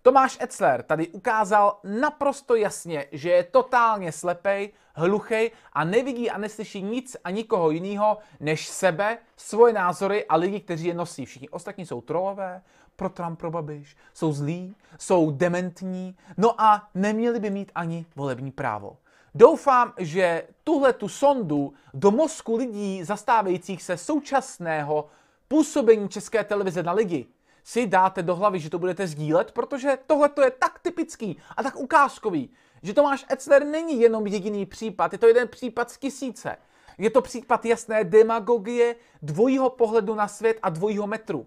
Tomáš 0.02 0.38
Etzler 0.40 0.82
tady 0.82 1.08
ukázal 1.08 1.78
naprosto 1.84 2.54
jasně, 2.54 3.06
že 3.12 3.30
je 3.30 3.44
totálně 3.44 4.12
slepej, 4.12 4.72
hluchej 4.94 5.50
a 5.72 5.84
nevidí 5.84 6.30
a 6.30 6.38
neslyší 6.38 6.82
nic 6.82 7.16
a 7.24 7.30
nikoho 7.30 7.70
jiného 7.70 8.18
než 8.40 8.68
sebe, 8.68 9.18
svoje 9.36 9.72
názory 9.72 10.24
a 10.24 10.36
lidi, 10.36 10.60
kteří 10.60 10.86
je 10.86 10.94
nosí. 10.94 11.26
Všichni 11.26 11.48
ostatní 11.48 11.86
jsou 11.86 12.00
trolové, 12.00 12.62
pro 12.96 13.08
Trump, 13.08 13.38
pro 13.38 13.50
Babiš, 13.50 13.96
jsou 14.14 14.32
zlí, 14.32 14.76
jsou 14.98 15.30
dementní, 15.30 16.16
no 16.36 16.60
a 16.60 16.88
neměli 16.94 17.40
by 17.40 17.50
mít 17.50 17.72
ani 17.74 18.06
volební 18.16 18.50
právo. 18.50 18.96
Doufám, 19.34 19.92
že 19.98 20.42
tuhle 20.64 20.92
tu 20.92 21.08
sondu 21.08 21.72
do 21.94 22.10
mozku 22.10 22.56
lidí 22.56 23.04
zastávajících 23.04 23.82
se 23.82 23.96
současného 23.96 25.08
působení 25.48 26.08
České 26.08 26.44
televize 26.44 26.82
na 26.82 26.92
lidi 26.92 27.26
si 27.64 27.86
dáte 27.86 28.22
do 28.22 28.36
hlavy, 28.36 28.60
že 28.60 28.70
to 28.70 28.78
budete 28.78 29.06
sdílet, 29.06 29.52
protože 29.52 29.98
tohle 30.06 30.30
je 30.44 30.50
tak 30.50 30.78
typický 30.78 31.38
a 31.56 31.62
tak 31.62 31.76
ukázkový, 31.76 32.50
že 32.82 32.94
Tomáš 32.94 33.26
Etzler 33.32 33.66
není 33.66 34.00
jenom 34.00 34.26
jediný 34.26 34.66
případ, 34.66 35.12
je 35.12 35.18
to 35.18 35.26
jeden 35.26 35.48
případ 35.48 35.90
z 35.90 35.98
tisíce. 35.98 36.56
Je 36.98 37.10
to 37.10 37.22
případ 37.22 37.64
jasné 37.64 38.04
demagogie, 38.04 38.96
dvojího 39.22 39.70
pohledu 39.70 40.14
na 40.14 40.28
svět 40.28 40.58
a 40.62 40.68
dvojího 40.68 41.06
metru. 41.06 41.46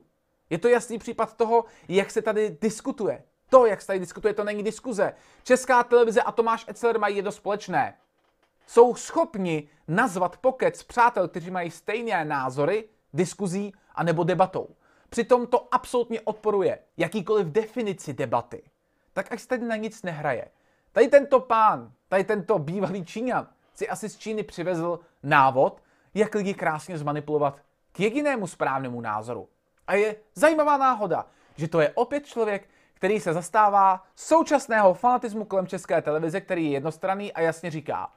Je 0.49 0.58
to 0.58 0.67
jasný 0.67 0.97
případ 0.97 1.38
toho, 1.38 1.65
jak 1.88 2.12
se 2.12 2.21
tady 2.21 2.58
diskutuje. 2.62 3.23
To, 3.49 3.65
jak 3.65 3.82
se 3.82 3.88
tady 3.88 3.99
diskutuje, 3.99 4.34
to 4.34 4.43
není 4.43 4.63
diskuze. 4.63 5.13
Česká 5.43 5.84
televize 5.84 6.21
a 6.21 6.32
Tomáš 6.32 6.65
Etzler 6.67 6.99
mají 6.99 7.15
jedno 7.15 7.32
společné. 7.32 7.97
Jsou 8.67 8.95
schopni 8.95 9.69
nazvat 9.88 10.38
pokec 10.38 10.84
přátel, 10.84 11.28
kteří 11.28 11.51
mají 11.51 11.71
stejné 11.71 12.25
názory, 12.25 12.89
diskuzí 13.13 13.73
a 13.95 14.04
nebo 14.04 14.23
debatou. 14.23 14.67
Přitom 15.15 15.47
to 15.47 15.67
absolutně 15.71 16.21
odporuje 16.21 16.80
jakýkoliv 16.97 17.47
definici 17.47 18.13
debaty. 18.13 18.63
Tak 19.13 19.32
až 19.32 19.41
se 19.41 19.47
tady 19.47 19.65
na 19.65 19.75
nic 19.75 20.04
nehraje. 20.04 20.47
Tady 20.91 21.08
tento 21.08 21.39
pán, 21.39 21.91
tady 22.08 22.23
tento 22.23 22.60
bývalý 22.60 23.06
Číňan 23.06 23.47
si 23.73 23.89
asi 23.89 24.10
z 24.10 24.17
Číny 24.17 24.43
přivezl 24.43 24.99
návod, 25.23 25.82
jak 26.13 26.36
lidi 26.36 26.54
krásně 26.54 26.97
zmanipulovat 26.97 27.60
k 27.91 27.99
jedinému 27.99 28.47
správnému 28.47 29.01
názoru. 29.01 29.49
A 29.88 29.93
je 29.93 30.15
zajímavá 30.34 30.78
náhoda, 30.78 31.25
že 31.56 31.67
to 31.67 31.80
je 31.80 31.91
opět 31.95 32.25
člověk, 32.25 32.69
který 32.93 33.19
se 33.19 33.34
zastává 33.34 34.04
současného 34.15 34.93
fanatismu 34.93 35.45
kolem 35.45 35.67
české 35.67 36.01
televize, 36.01 36.41
který 36.41 36.65
je 36.65 36.71
jednostranný 36.71 37.34
a 37.34 37.41
jasně 37.41 37.71
říká, 37.71 38.12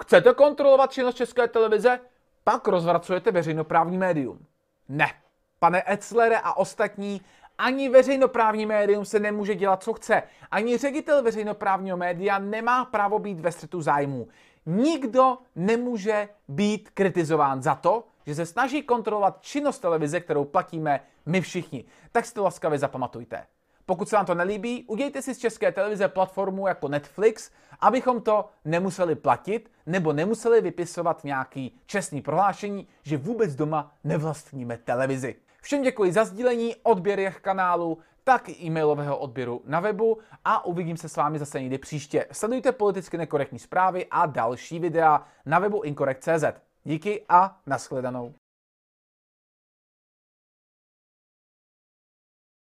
chcete 0.00 0.34
kontrolovat 0.34 0.92
činnost 0.92 1.14
české 1.14 1.48
televize? 1.48 2.00
Pak 2.44 2.68
rozvracujete 2.68 3.30
veřejnoprávní 3.30 3.98
médium. 3.98 4.46
Ne, 4.88 5.21
Pane 5.62 5.82
Etzlere 5.92 6.38
a 6.38 6.56
ostatní, 6.56 7.20
ani 7.58 7.88
veřejnoprávní 7.88 8.66
médium 8.66 9.04
se 9.04 9.20
nemůže 9.20 9.54
dělat, 9.54 9.82
co 9.82 9.92
chce. 9.92 10.22
Ani 10.50 10.78
ředitel 10.78 11.22
veřejnoprávního 11.22 11.96
média 11.96 12.38
nemá 12.38 12.84
právo 12.84 13.18
být 13.18 13.40
ve 13.40 13.52
střetu 13.52 13.82
zájmů. 13.82 14.28
Nikdo 14.66 15.38
nemůže 15.56 16.28
být 16.48 16.90
kritizován 16.94 17.62
za 17.62 17.74
to, 17.74 18.04
že 18.26 18.34
se 18.34 18.46
snaží 18.46 18.82
kontrolovat 18.82 19.38
činnost 19.40 19.78
televize, 19.78 20.20
kterou 20.20 20.44
platíme 20.44 21.00
my 21.26 21.40
všichni. 21.40 21.84
Tak 22.12 22.26
si 22.26 22.34
to 22.34 22.42
laskavě 22.42 22.78
zapamatujte. 22.78 23.46
Pokud 23.86 24.08
se 24.08 24.16
vám 24.16 24.26
to 24.26 24.34
nelíbí, 24.34 24.84
udějte 24.88 25.22
si 25.22 25.34
z 25.34 25.38
české 25.38 25.72
televize 25.72 26.08
platformu 26.08 26.66
jako 26.66 26.88
Netflix, 26.88 27.50
abychom 27.80 28.20
to 28.20 28.48
nemuseli 28.64 29.14
platit 29.14 29.70
nebo 29.86 30.12
nemuseli 30.12 30.60
vypisovat 30.60 31.24
nějaký 31.24 31.80
čestný 31.86 32.22
prohlášení, 32.22 32.88
že 33.02 33.16
vůbec 33.16 33.54
doma 33.54 33.94
nevlastníme 34.04 34.78
televizi. 34.78 35.36
Všem 35.62 35.82
děkuji 35.82 36.12
za 36.12 36.24
sdílení, 36.24 36.76
odběr 36.82 37.20
jak 37.20 37.40
kanálu, 37.40 37.98
tak 38.24 38.48
i 38.48 38.66
e-mailového 38.66 39.18
odběru 39.18 39.62
na 39.64 39.80
webu 39.80 40.18
a 40.44 40.64
uvidím 40.64 40.96
se 40.96 41.08
s 41.08 41.16
vámi 41.16 41.38
zase 41.38 41.60
někdy 41.60 41.78
příště. 41.78 42.26
Sledujte 42.32 42.72
politicky 42.72 43.18
nekorektní 43.18 43.58
zprávy 43.58 44.06
a 44.10 44.26
další 44.26 44.78
videa 44.78 45.24
na 45.46 45.58
webu 45.58 45.82
inkorekt.cz. 45.82 46.44
Díky 46.84 47.24
a 47.28 47.60
nashledanou. 47.66 48.34